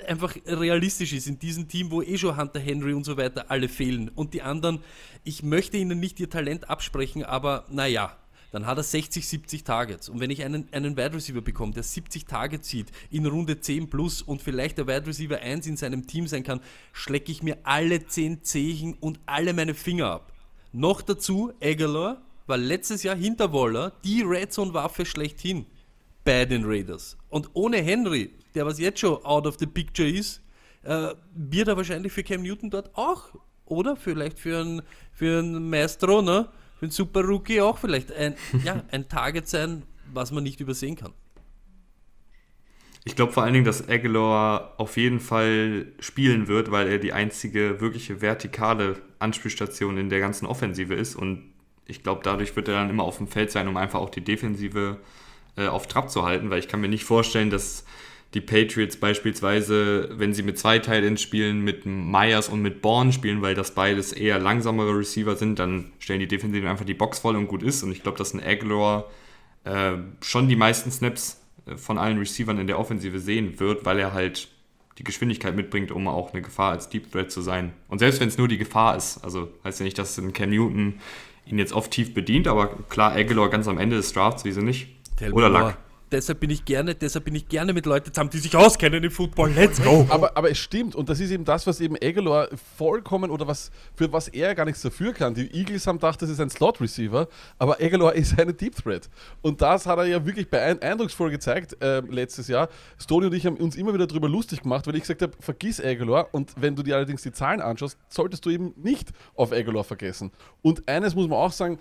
[0.08, 3.68] einfach realistisch ist in diesem Team, wo eh schon Hunter Henry und so weiter alle
[3.68, 4.10] fehlen.
[4.10, 4.80] Und die anderen,
[5.24, 8.16] ich möchte ihnen nicht ihr Talent absprechen, aber naja,
[8.52, 10.10] dann hat er 60, 70 Targets.
[10.10, 13.90] Und wenn ich einen, einen Wide Receiver bekomme, der 70 Targets zieht, in Runde 10
[13.90, 16.62] plus und vielleicht der Wide Receiver 1 in seinem Team sein kann,
[16.92, 20.34] schlecke ich mir alle 10 Zehen und alle meine Finger ab.
[20.72, 25.66] Noch dazu, Aguilar war letztes Jahr hinter Waller die Red Zone Waffe schlechthin
[26.24, 27.18] bei den Raiders.
[27.30, 30.42] Und ohne Henry der was jetzt schon out of the picture ist,
[30.84, 33.30] äh, wird er wahrscheinlich für Cam Newton dort auch,
[33.66, 33.96] oder?
[33.96, 34.82] Vielleicht für einen,
[35.12, 36.50] für einen Maestro, ne?
[36.78, 39.84] Für einen Super Rookie auch vielleicht ein, ja, ein Target sein,
[40.14, 41.14] was man nicht übersehen kann.
[43.06, 47.14] Ich glaube vor allen Dingen, dass Aguilar auf jeden Fall spielen wird, weil er die
[47.14, 51.16] einzige wirkliche vertikale Anspielstation in der ganzen Offensive ist.
[51.16, 51.54] Und
[51.86, 54.24] ich glaube, dadurch wird er dann immer auf dem Feld sein, um einfach auch die
[54.24, 55.00] Defensive
[55.56, 57.86] äh, auf Trab zu halten, weil ich kann mir nicht vorstellen, dass
[58.34, 63.42] die Patriots beispielsweise, wenn sie mit zwei Titans spielen, mit Myers und mit Bourne spielen,
[63.42, 67.36] weil das beides eher langsamere Receiver sind, dann stellen die Defensiven einfach die Box voll
[67.36, 67.82] und gut ist.
[67.82, 69.06] Und ich glaube, dass ein Aguilar
[69.64, 73.98] äh, schon die meisten Snaps äh, von allen Receivern in der Offensive sehen wird, weil
[73.98, 74.48] er halt
[75.00, 77.74] die Geschwindigkeit mitbringt, um auch eine Gefahr als Deep Threat zu sein.
[77.88, 80.52] Und selbst wenn es nur die Gefahr ist, also heißt ja nicht, dass ein Cam
[80.52, 81.00] Newton
[81.48, 84.88] ihn jetzt oft tief bedient, aber klar, Aguilar ganz am Ende des Drafts, wieso nicht?
[85.18, 85.78] Tell Oder Luck
[86.12, 89.12] deshalb bin ich gerne, deshalb bin ich gerne mit Leuten zusammen, die sich auskennen im
[89.12, 89.52] Football.
[89.52, 90.06] Let's go!
[90.10, 93.72] Aber, aber es stimmt und das ist eben das, was eben Aguilar vollkommen oder was
[93.96, 95.34] für was er gar nichts dafür kann.
[95.34, 99.10] Die Eagles haben gedacht, das ist ein Slot-Receiver, aber Aguilar ist eine Deep Threat.
[99.42, 102.70] Und das hat er ja wirklich eindrucksvoll gezeigt äh, letztes Jahr.
[102.98, 105.84] Stoney und ich haben uns immer wieder darüber lustig gemacht, weil ich gesagt habe, vergiss
[105.84, 109.84] Aguilar und wenn du dir allerdings die Zahlen anschaust, solltest du eben nicht auf Aguilar
[109.84, 110.32] vergessen.
[110.62, 111.78] Und eines muss man auch sagen,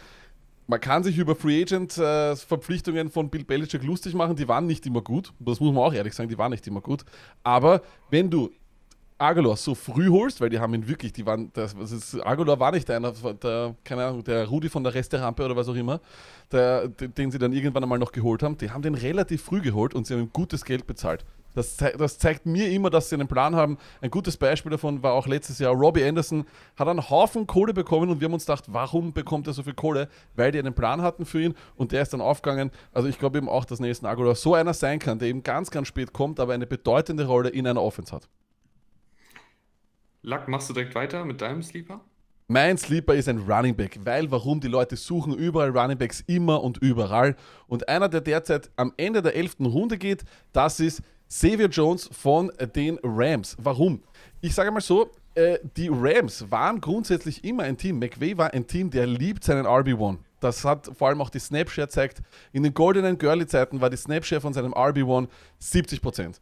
[0.69, 4.85] man kann sich über Free Agent äh, von Bill Belichick lustig machen, die waren nicht
[4.87, 5.33] immer gut.
[5.39, 7.05] Das muss man auch ehrlich sagen, die waren nicht immer gut.
[7.43, 8.51] Aber wenn du
[9.17, 12.61] Aguilar so früh holst, weil die haben ihn wirklich, die waren, das, das ist, Aguilar
[12.61, 16.01] war nicht einer, der, keine Ahnung, der Rudi von der Resterampe oder was auch immer,
[16.53, 19.95] der, den sie dann irgendwann einmal noch geholt haben, die haben den relativ früh geholt
[19.95, 21.25] und sie haben ihm gutes Geld bezahlt.
[21.55, 23.79] Das, das, zeigt mir immer, dass sie einen Plan haben.
[24.01, 25.75] Ein gutes Beispiel davon war auch letztes Jahr.
[25.75, 26.45] Robbie Anderson
[26.77, 29.75] hat einen Haufen Kohle bekommen und wir haben uns gedacht, warum bekommt er so viel
[29.75, 30.09] Kohle?
[30.37, 32.71] Weil die einen Plan hatten für ihn und der ist dann aufgegangen.
[32.93, 35.71] Also ich glaube eben auch, dass Nelson Aguilar so einer sein kann, der eben ganz,
[35.71, 38.29] ganz spät kommt, aber eine bedeutende Rolle in einer Offense hat.
[40.23, 42.01] Lack, machst du direkt weiter mit deinem Sleeper?
[42.51, 46.63] Mein Sleeper ist ein Running Back, weil warum die Leute suchen überall Running Backs immer
[46.63, 47.37] und überall.
[47.67, 49.57] Und einer, der derzeit am Ende der 11.
[49.61, 53.57] Runde geht, das ist Xavier Jones von den Rams.
[53.61, 54.03] Warum?
[54.41, 57.99] Ich sage mal so, äh, die Rams waren grundsätzlich immer ein Team.
[57.99, 60.19] McVay war ein Team, der liebt seinen RB1.
[60.41, 62.23] Das hat vor allem auch die Snapshare gezeigt.
[62.53, 65.29] In den goldenen Girly-Zeiten war die Snapshare von seinem RB1
[65.61, 66.37] 70%.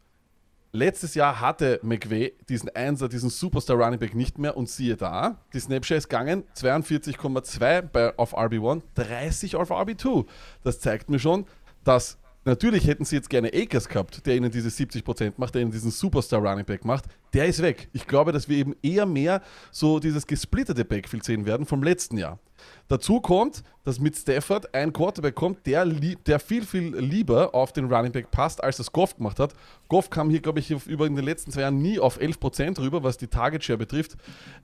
[0.71, 5.37] Letztes Jahr hatte McVay diesen Einser, diesen Superstar Running Back nicht mehr und siehe da,
[5.53, 10.25] die Snapshare ist gegangen, 42,2 auf RB1, 30 auf RB2.
[10.63, 11.45] Das zeigt mir schon,
[11.83, 15.71] dass Natürlich hätten sie jetzt gerne Akers gehabt, der ihnen diese 70% macht, der ihnen
[15.71, 17.03] diesen Superstar Running Back macht.
[17.33, 17.89] Der ist weg.
[17.91, 22.17] Ich glaube, dass wir eben eher mehr so dieses gesplittete Backfield sehen werden vom letzten
[22.17, 22.39] Jahr.
[22.87, 27.91] Dazu kommt, dass mit Stafford ein Quarterback kommt, der, der viel, viel lieber auf den
[27.91, 29.53] Running Back passt, als das Goff gemacht hat.
[29.87, 33.03] Goff kam hier, glaube ich, über in den letzten zwei Jahren nie auf 11% rüber,
[33.03, 34.17] was die Target Share betrifft.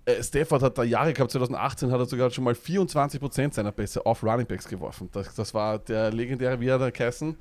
[0.06, 4.06] Äh, Stafford hat da Jahre gehabt, 2018 hat er sogar schon mal 24% seiner Pässe
[4.06, 5.10] auf Running Backs geworfen.
[5.12, 7.38] Das, das war der legendäre, wie hat er geheißen,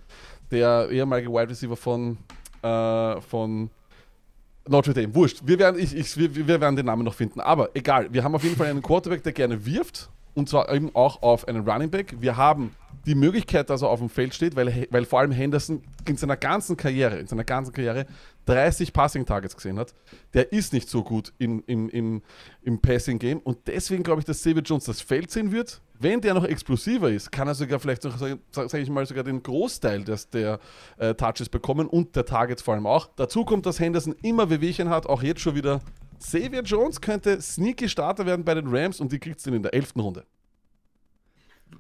[0.51, 2.19] der ehemalige Wide Receiver von,
[2.63, 3.71] äh, von
[4.69, 5.15] Notre Dame.
[5.15, 5.41] Wurscht.
[5.45, 7.41] Wir werden, ich, ich, wir, wir werden den Namen noch finden.
[7.41, 10.95] Aber egal, wir haben auf jeden Fall einen Quarterback, der gerne wirft und zwar eben
[10.95, 12.17] auch auf einen Running Back.
[12.21, 12.75] Wir haben
[13.07, 16.37] die Möglichkeit, dass er auf dem Feld steht, weil, weil vor allem Henderson in seiner
[16.37, 18.07] ganzen Karriere, in seiner ganzen Karriere
[18.47, 19.95] 30 Passing Targets gesehen hat.
[20.35, 22.23] Der ist nicht so gut im, im, im,
[22.63, 25.81] im Passing Game und deswegen glaube ich, dass David Jones das Feld sehen wird.
[25.99, 29.43] Wenn der noch explosiver ist, kann er sogar vielleicht, sage sag ich mal, sogar den
[29.43, 30.59] Großteil des, der
[30.99, 33.09] äh, Touches bekommen und der Targets vor allem auch.
[33.17, 35.81] Dazu kommt, dass Henderson immer Wehwehchen hat, auch jetzt schon wieder
[36.23, 39.75] Xavier Jones könnte sneaky Starter werden bei den Rams und die kriegt es in der
[39.75, 39.97] 11.
[39.97, 40.25] Runde.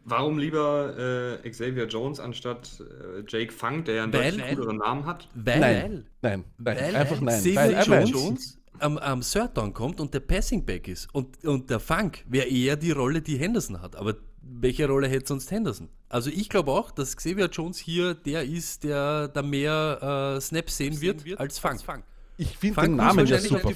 [0.04, 5.06] Warum lieber äh, Xavier Jones anstatt äh, Jake Funk, der ja einen deutlich cooleren Namen
[5.06, 5.28] hat?
[5.34, 7.40] Weil, nein, nein, nein weil einfach nein.
[7.40, 11.70] Xavier weil, Jones am, am Third Down kommt und der Passing Back ist und, und
[11.70, 13.96] der Funk wäre eher die Rolle, die Henderson hat.
[13.96, 15.88] Aber welche Rolle hätte sonst Henderson?
[16.08, 20.76] Also ich glaube auch, dass Xavier Jones hier der ist, der da mehr äh, Snaps
[20.76, 21.74] sehen, sehen wird, wird, als Funk.
[21.74, 22.04] Als Funk.
[22.42, 23.70] Ich finde den Namen ja super.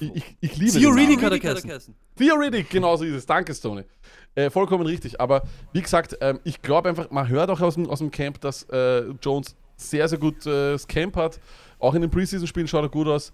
[0.00, 1.94] Ich, ich, ich liebe Theoretic hat er geheißen.
[2.16, 3.26] Theoretic, genau so ist es.
[3.26, 3.84] Danke, Stoney.
[4.34, 5.20] Äh, vollkommen richtig.
[5.20, 8.40] Aber wie gesagt, ähm, ich glaube einfach, man hört auch aus dem, aus dem Camp,
[8.40, 11.38] dass äh, Jones sehr, sehr gut äh, das Camp hat.
[11.78, 13.32] Auch in den Preseason-Spielen schaut er gut aus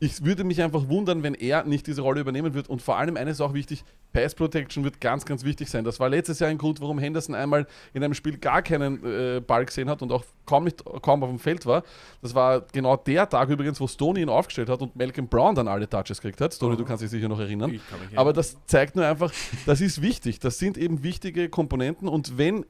[0.00, 2.68] ich würde mich einfach wundern, wenn er nicht diese Rolle übernehmen wird.
[2.68, 5.84] Und vor allem eines ist auch wichtig, Pass Protection wird ganz, ganz wichtig sein.
[5.84, 9.40] Das war letztes Jahr ein Grund, warum Henderson einmal in einem Spiel gar keinen äh,
[9.40, 11.82] Ball gesehen hat und auch kaum, nicht, kaum auf dem Feld war.
[12.22, 15.66] Das war genau der Tag übrigens, wo Stoney ihn aufgestellt hat und Malcolm Brown dann
[15.66, 16.54] alle Touches gekriegt hat.
[16.54, 16.78] Stoney, oh.
[16.78, 17.80] du kannst dich sicher noch erinnern.
[18.14, 19.32] Aber das zeigt nur einfach,
[19.66, 20.38] das ist wichtig.
[20.38, 22.64] Das sind eben wichtige Komponenten und wenn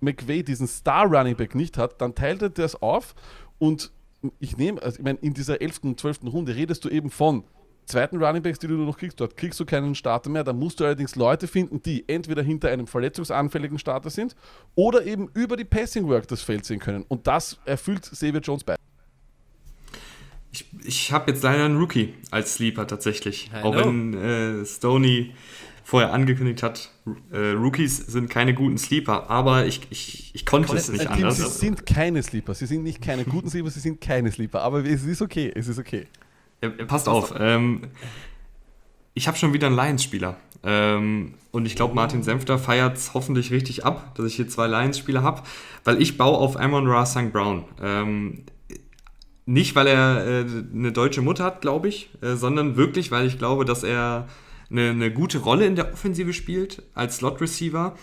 [0.00, 3.14] McVay diesen Star Running Back nicht hat, dann teilt er das auf
[3.58, 3.90] und
[4.38, 5.80] ich nehme, also ich meine, in dieser 11.
[5.82, 6.24] und 12.
[6.24, 7.44] Runde redest du eben von
[7.86, 9.20] zweiten Runningbacks, die du noch kriegst.
[9.20, 10.44] Dort kriegst du keinen Starter mehr.
[10.44, 14.34] Da musst du allerdings Leute finden, die entweder hinter einem verletzungsanfälligen Starter sind
[14.74, 17.04] oder eben über die Passing Work das Feld sehen können.
[17.08, 18.76] Und das erfüllt Xavier Jones bei.
[20.52, 23.50] Ich, ich habe jetzt leider einen Rookie als Sleeper tatsächlich.
[23.62, 25.34] Auch wenn äh, Stoney
[25.84, 26.90] vorher angekündigt hat,
[27.30, 31.36] äh, Rookies sind keine guten Sleeper, aber ich, ich, ich konnte es nicht anders.
[31.36, 34.84] Sie sind keine Sleeper, sie sind nicht keine guten Sleeper, sie sind keine Sleeper, aber
[34.84, 36.06] es ist okay, es ist okay.
[36.62, 37.82] Ja, passt auf, ähm,
[39.12, 43.50] ich habe schon wieder einen Lions-Spieler ähm, und ich glaube, Martin Senfter feiert es hoffentlich
[43.50, 45.42] richtig ab, dass ich hier zwei Lions-Spieler habe,
[45.84, 47.30] weil ich baue auf Amon Ra St.
[47.30, 47.64] Brown.
[47.82, 48.44] Ähm,
[49.46, 53.38] nicht, weil er äh, eine deutsche Mutter hat, glaube ich, äh, sondern wirklich, weil ich
[53.38, 54.26] glaube, dass er
[54.70, 57.96] eine, eine gute Rolle in der Offensive spielt als Slot-Receiver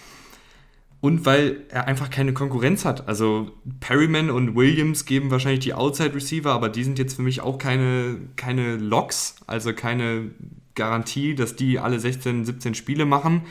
[1.01, 3.07] und weil er einfach keine Konkurrenz hat.
[3.07, 7.57] Also Perryman und Williams geben wahrscheinlich die Outside-Receiver, aber die sind jetzt für mich auch
[7.57, 10.31] keine, keine Locks, also keine
[10.75, 13.41] Garantie, dass die alle 16, 17 Spiele machen.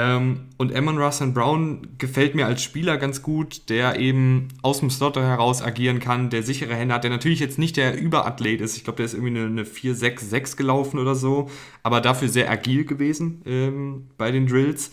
[0.00, 4.88] Ähm, und Eamon Russell Brown gefällt mir als Spieler ganz gut, der eben aus dem
[4.88, 8.78] Slot heraus agieren kann, der sichere Hände hat, der natürlich jetzt nicht der Überathlet ist.
[8.78, 11.50] Ich glaube, der ist irgendwie eine, eine 4-6-6 gelaufen oder so,
[11.82, 14.90] aber dafür sehr agil gewesen ähm, bei den Drills.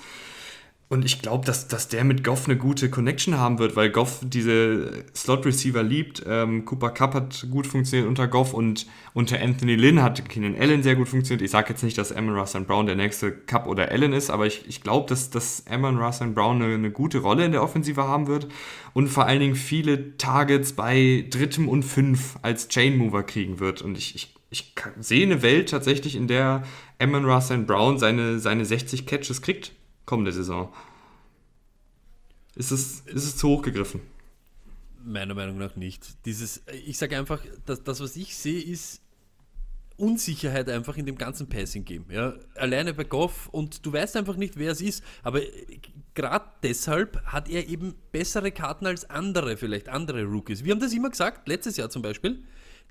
[0.90, 4.22] Und ich glaube, dass, dass der mit Goff eine gute Connection haben wird, weil Goff
[4.24, 6.24] diese Slot-Receiver liebt.
[6.26, 10.84] Ähm, Cooper Cup hat gut funktioniert unter Goff und unter Anthony Lynn hat Keenan Allen
[10.84, 11.42] sehr gut funktioniert.
[11.42, 14.46] Ich sage jetzt nicht, dass Amon Russell Brown der nächste Cup oder Allen ist, aber
[14.46, 18.08] ich, ich glaube, dass, dass Amon Russell Brown eine, eine gute Rolle in der Offensive
[18.08, 18.48] haben wird
[18.94, 23.82] und vor allen Dingen viele Targets bei drittem und fünf als Chain Mover kriegen wird.
[23.82, 26.64] Und ich, ich, ich sehe eine Welt tatsächlich, in der
[26.98, 29.74] Amon Russell Brown seine, seine 60 Catches kriegt
[30.08, 30.74] kommende Saison.
[32.56, 34.02] Ist es, ist es zu hoch gegriffen?
[35.06, 36.26] Meiner Meinung nach nicht.
[36.26, 39.02] Dieses, ich sage einfach, das, das, was ich sehe, ist
[39.98, 42.06] Unsicherheit einfach in dem ganzen Passing-Game.
[42.10, 42.34] Ja?
[42.56, 45.42] Alleine bei Goff und du weißt einfach nicht, wer es ist, aber
[46.16, 50.64] gerade deshalb hat er eben bessere Karten als andere, vielleicht andere Rookies.
[50.64, 52.44] Wir haben das immer gesagt, letztes Jahr zum Beispiel.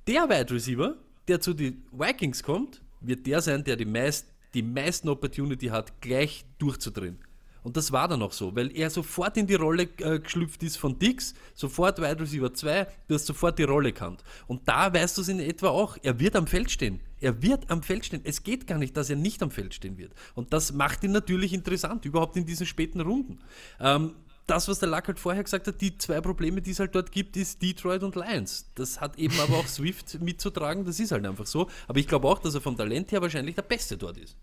[0.07, 0.97] Der Wide Receiver,
[1.27, 6.01] der zu den Vikings kommt, wird der sein, der die meisten die meisten Opportunity hat,
[6.01, 7.19] gleich durchzudrehen.
[7.63, 10.77] Und das war dann auch so, weil er sofort in die Rolle äh, geschlüpft ist
[10.77, 14.23] von Dix, sofort Wide Receiver 2, du hast sofort die Rolle kannt.
[14.47, 17.01] Und da weißt du es in etwa auch, er wird am Feld stehen.
[17.21, 18.21] Er wird am Feld stehen.
[18.25, 20.13] Es geht gar nicht, dass er nicht am Feld stehen wird.
[20.35, 23.41] Und das macht ihn natürlich interessant, überhaupt in diesen späten Runden.
[23.81, 24.15] Ähm,
[24.47, 27.11] das, was der Lack halt vorher gesagt hat, die zwei Probleme, die es halt dort
[27.11, 28.71] gibt, ist Detroit und Lions.
[28.75, 31.69] Das hat eben aber auch Swift mitzutragen, das ist halt einfach so.
[31.89, 34.37] Aber ich glaube auch, dass er vom Talent her wahrscheinlich der Beste dort ist.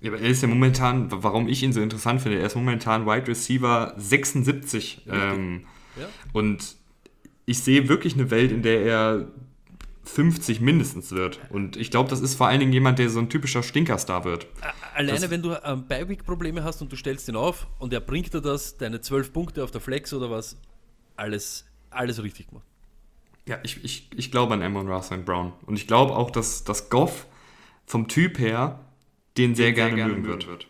[0.00, 3.06] Ja, aber er ist ja momentan, warum ich ihn so interessant finde, er ist momentan
[3.06, 5.02] Wide Receiver 76.
[5.10, 5.66] Ähm,
[5.98, 6.08] ja.
[6.32, 6.76] Und
[7.44, 9.28] ich sehe wirklich eine Welt, in der er
[10.04, 11.40] 50 mindestens wird.
[11.50, 14.46] Und ich glaube, das ist vor allen Dingen jemand, der so ein typischer Stinkerstar wird.
[14.94, 18.32] Alleine, das, wenn du ähm, Beiweek-Probleme hast und du stellst ihn auf und er bringt
[18.32, 20.56] dir das, deine 12 Punkte auf der Flex oder was,
[21.16, 22.64] alles, alles richtig gemacht.
[23.46, 25.52] Ja, ich, ich, ich glaube an Amon Russell Brown.
[25.66, 27.26] Und ich glaube auch, dass, dass Goff
[27.86, 28.80] vom Typ her
[29.36, 30.46] den sehr, den gerne, sehr gerne mögen wird.
[30.46, 30.66] wird.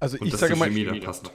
[0.00, 0.70] Also ich sage, mal,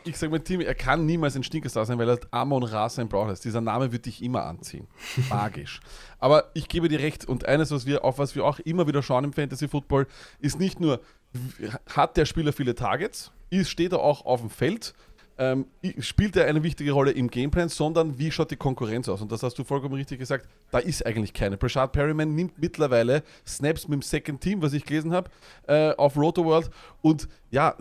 [0.05, 3.09] ich sage mal, Team, er kann niemals ein Stinkerstar sein, weil er Amon Ra sein
[3.09, 3.43] Brown heißt.
[3.43, 4.88] Dieser Name wird dich immer anziehen.
[5.30, 5.82] Magisch.
[6.18, 9.03] Aber ich gebe dir recht und eines, was wir, auf was wir auch immer wieder
[9.03, 10.07] schauen im Fantasy Football,
[10.39, 11.01] ist nicht nur,
[11.89, 14.93] hat der Spieler viele Targets, ist, steht er auch auf dem Feld,
[15.38, 15.66] ähm,
[15.99, 19.22] spielt er eine wichtige Rolle im Gameplan, sondern wie schaut die Konkurrenz aus?
[19.22, 21.57] Und das hast du vollkommen richtig gesagt, da ist eigentlich keine.
[21.57, 25.30] Brashad Perryman nimmt mittlerweile Snaps mit dem Second Team, was ich gelesen habe,
[25.68, 26.70] äh, auf Roto World
[27.01, 27.76] und ja,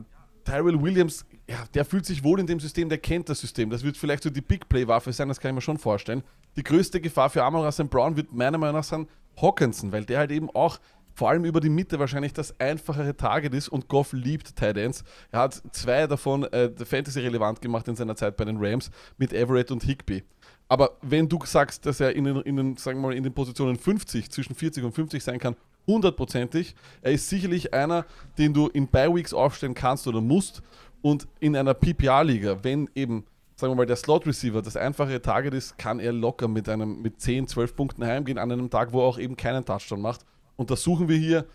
[0.44, 3.70] Tyrell Williams, ja, der fühlt sich wohl in dem System, der kennt das System.
[3.70, 6.22] Das wird vielleicht so die Big Play-Waffe sein, das kann ich mir schon vorstellen.
[6.56, 9.08] Die größte Gefahr für Amon Rassan Brown wird meiner Meinung nach sein
[9.40, 10.78] Hawkinson, weil der halt eben auch
[11.14, 15.04] vor allem über die Mitte wahrscheinlich das einfachere Target ist und Goff liebt Tight Ends.
[15.30, 19.32] Er hat zwei davon äh, Fantasy relevant gemacht in seiner Zeit bei den Rams mit
[19.32, 20.22] Everett und Higby.
[20.68, 23.34] Aber wenn du sagst, dass er in den, in den, sagen wir mal, in den
[23.34, 25.54] Positionen 50, zwischen 40 und 50 sein kann
[25.86, 26.74] hundertprozentig.
[27.00, 28.06] Er ist sicherlich einer,
[28.38, 30.62] den du in Bi-Weeks aufstellen kannst oder musst.
[31.02, 33.24] Und in einer PPR-Liga, wenn eben,
[33.56, 37.20] sagen wir mal, der Slot-Receiver das einfache Target ist, kann er locker mit, einem, mit
[37.20, 40.24] 10, 12 Punkten heimgehen an einem Tag, wo er auch eben keinen Touchdown macht.
[40.56, 41.46] Und das suchen wir hier.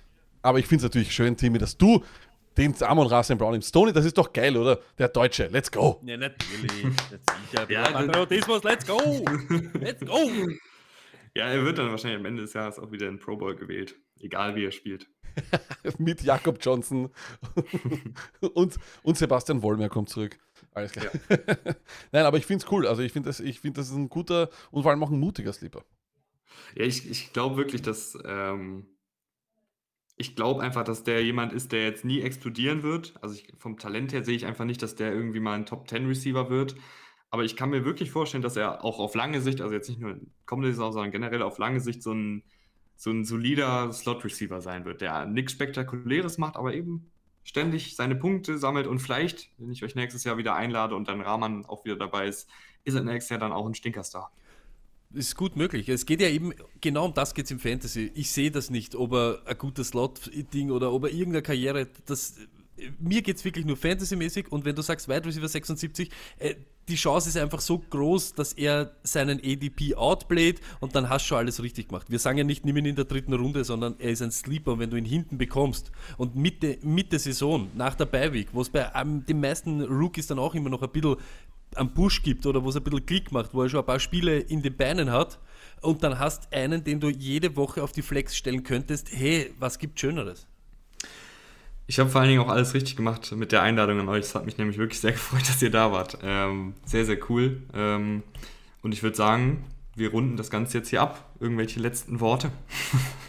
[0.41, 2.03] Aber ich finde es natürlich schön, Timmy, dass du
[2.57, 4.79] den Amon Rasen Brown im Stoney, das ist doch geil, oder?
[4.97, 6.01] Der Deutsche, let's go.
[6.03, 6.71] Ja, natürlich.
[7.69, 8.99] Ja, Patriotismus, let's go.
[9.79, 10.19] Let's go.
[11.37, 13.95] Ja, er wird dann wahrscheinlich am Ende des Jahres auch wieder in Pro Bowl gewählt,
[14.19, 15.07] egal wie er spielt.
[15.99, 17.11] Mit Jakob Johnson
[18.55, 20.39] und, und Sebastian Wollmer kommt zurück.
[20.73, 21.11] Alles klar.
[21.29, 21.37] Ja.
[22.11, 22.87] Nein, aber ich finde es cool.
[22.87, 25.53] Also ich finde das, find, das ist ein guter und vor allem auch ein mutiger
[25.53, 25.85] Sleeper.
[26.73, 28.87] Ja, ich, ich glaube wirklich, dass ähm,
[30.15, 33.13] ich glaube einfach, dass der jemand ist, der jetzt nie explodieren wird.
[33.21, 35.87] Also ich, vom Talent her sehe ich einfach nicht, dass der irgendwie mal ein Top
[35.87, 36.75] 10 Receiver wird.
[37.29, 39.99] Aber ich kann mir wirklich vorstellen, dass er auch auf lange Sicht, also jetzt nicht
[39.99, 42.43] nur kommende Saison, sondern generell auf lange Sicht so ein,
[42.95, 47.11] so ein solider Slot-Receiver sein wird, der nichts Spektakuläres macht, aber eben
[47.43, 51.21] ständig seine Punkte sammelt und vielleicht, wenn ich euch nächstes Jahr wieder einlade und dann
[51.21, 52.49] Rahman auch wieder dabei ist,
[52.83, 54.31] ist er nächstes Jahr dann auch ein Stinkerstar.
[55.13, 55.87] Ist gut möglich.
[55.87, 58.11] Es geht ja eben, genau um das geht es im Fantasy.
[58.15, 62.35] Ich sehe das nicht, ob er ein gutes Slot-Ding oder ob er irgendeine Karriere, das
[62.99, 66.09] mir geht es wirklich nur fantasymäßig und wenn du sagst Wide Receiver 76,
[66.39, 66.55] äh,
[66.87, 71.29] die Chance ist einfach so groß, dass er seinen ADP outplayt und dann hast du
[71.29, 72.09] schon alles richtig gemacht.
[72.09, 74.79] Wir sagen ja nicht, nimm ihn in der dritten Runde, sondern er ist ein Sleeper,
[74.79, 75.91] wenn du ihn hinten bekommst.
[76.17, 80.39] Und Mitte, Mitte Saison, nach der Beiweek, wo es bei ähm, den meisten Rookies dann
[80.39, 81.17] auch immer noch ein bisschen
[81.75, 83.99] am Push gibt oder wo es ein bisschen Klick macht, wo er schon ein paar
[83.99, 85.39] Spiele in den Beinen hat
[85.81, 89.77] und dann hast einen, den du jede Woche auf die Flex stellen könntest, hey, was
[89.77, 90.47] gibt Schöneres?
[91.89, 94.25] Ich habe vor allen Dingen auch alles richtig gemacht mit der Einladung an euch.
[94.25, 96.19] Es hat mich nämlich wirklich sehr gefreut, dass ihr da wart.
[96.21, 97.63] Ähm, sehr, sehr cool.
[97.73, 98.23] Ähm,
[98.81, 99.63] und ich würde sagen,
[99.95, 101.33] wir runden das Ganze jetzt hier ab.
[101.39, 102.51] Irgendwelche letzten Worte?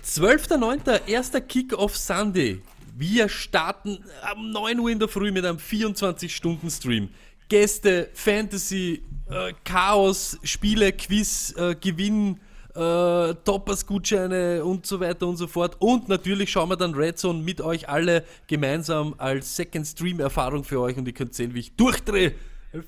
[0.05, 1.07] 12.09.
[1.07, 2.61] erster Kick-Off Sunday.
[2.97, 4.05] Wir starten
[4.35, 7.11] um 9 Uhr in der Früh mit einem 24-Stunden-Stream.
[7.49, 12.41] Gäste, Fantasy, äh, Chaos, Spiele, Quiz, äh, Gewinn
[12.75, 15.77] äh, Toppers-Gutscheine und so weiter und so fort.
[15.79, 20.81] Und natürlich schauen wir dann Red Zone mit euch alle gemeinsam als Second Stream-Erfahrung für
[20.81, 22.35] euch und ihr könnt sehen, wie ich durchdrehe.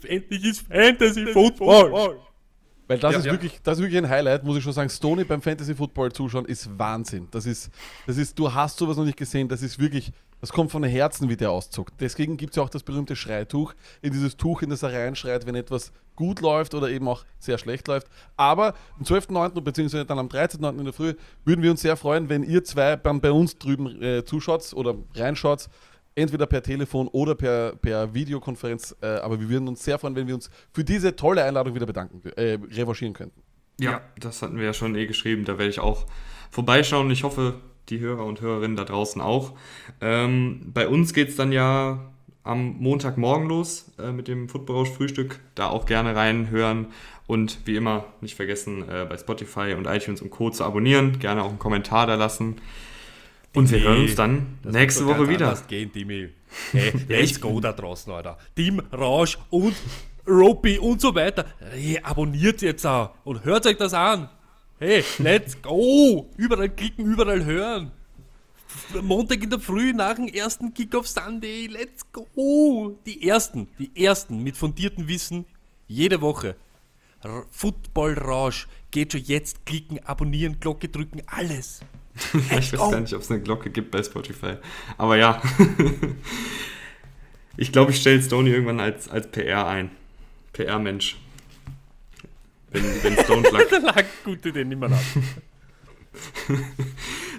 [0.07, 2.18] Endlich ist Fantasy Football.
[2.91, 3.33] Weil das, ja, ist ja.
[3.33, 4.91] Wirklich, das ist wirklich ein Highlight, muss ich schon sagen.
[4.91, 7.28] Stoney beim Fantasy Football zuschauen ist Wahnsinn.
[7.31, 7.70] Das ist,
[8.05, 11.28] das ist, du hast sowas noch nicht gesehen, das ist wirklich, das kommt von Herzen,
[11.28, 11.95] wie der auszuckt.
[12.01, 15.47] Deswegen gibt es ja auch das berühmte Schreituch, in dieses Tuch, in das er reinschreit,
[15.47, 18.09] wenn etwas gut läuft oder eben auch sehr schlecht läuft.
[18.36, 19.61] Aber am 12.9.
[19.61, 20.05] bzw.
[20.05, 20.78] dann am 13.9.
[20.78, 21.14] in der Früh
[21.45, 25.68] würden wir uns sehr freuen, wenn ihr zwei bei uns drüben äh, zuschaut oder reinschaut
[26.14, 28.97] entweder per Telefon oder per, per Videokonferenz.
[29.01, 31.86] Äh, aber wir würden uns sehr freuen, wenn wir uns für diese tolle Einladung wieder
[31.86, 33.43] bedanken, äh, revanchieren könnten.
[33.78, 35.45] Ja, das hatten wir ja schon eh geschrieben.
[35.45, 36.05] Da werde ich auch
[36.51, 37.11] vorbeischauen.
[37.11, 37.55] Ich hoffe,
[37.89, 39.53] die Hörer und Hörerinnen da draußen auch.
[40.01, 42.11] Ähm, bei uns geht es dann ja
[42.43, 45.41] am Montagmorgen los äh, mit dem Football-Frühstück.
[45.55, 46.87] Da auch gerne reinhören
[47.26, 50.51] und wie immer nicht vergessen, äh, bei Spotify und iTunes und Co.
[50.51, 51.18] zu abonnieren.
[51.18, 52.57] Gerne auch einen Kommentar da lassen.
[53.55, 55.57] Und wir hören uns dann das nächste Woche wieder.
[55.66, 56.28] Gehen, Timmy.
[56.72, 58.39] Hey, let's go da draußen, Alter.
[58.55, 59.74] Team Rausch und
[60.26, 61.45] Ropey und so weiter.
[61.72, 64.28] Hey, abonniert jetzt auch und hört euch das an.
[64.83, 66.31] Hey, let's go!
[66.39, 67.93] Überall klicken, überall hören.
[69.03, 72.97] Montag in der Früh nach dem ersten Kick-Off Sunday, let's go!
[73.05, 75.45] Die ersten, die ersten mit fundiertem Wissen
[75.87, 76.57] jede Woche.
[77.22, 78.68] R Football Rausch.
[78.91, 81.83] Geht schon jetzt klicken, abonnieren, Glocke drücken, alles.
[82.33, 82.91] ich weiß go.
[82.91, 84.55] gar nicht, ob es eine Glocke gibt bei Spotify.
[84.97, 85.43] Aber ja.
[87.59, 89.91] ich glaube, ich stelle Stoney irgendwann als, als PR ein.
[90.55, 91.18] PR-Mensch.
[92.71, 93.62] Wenn, wenn Stone lag.
[93.71, 95.03] Da lag gute Idee niemand ab.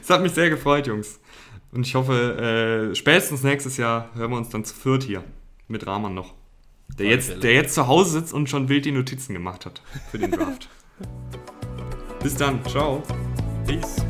[0.02, 1.20] Es hat mich sehr gefreut, Jungs.
[1.72, 5.24] Und ich hoffe, äh, spätestens nächstes Jahr hören wir uns dann zu viert hier.
[5.68, 6.34] Mit Rahman noch.
[7.00, 10.20] Der jetzt, der jetzt zu Hause sitzt und schon wild die Notizen gemacht hat für
[10.20, 10.68] den Draft.
[12.24, 12.64] Bis dann.
[12.66, 13.02] Ciao.
[13.66, 14.04] Peace.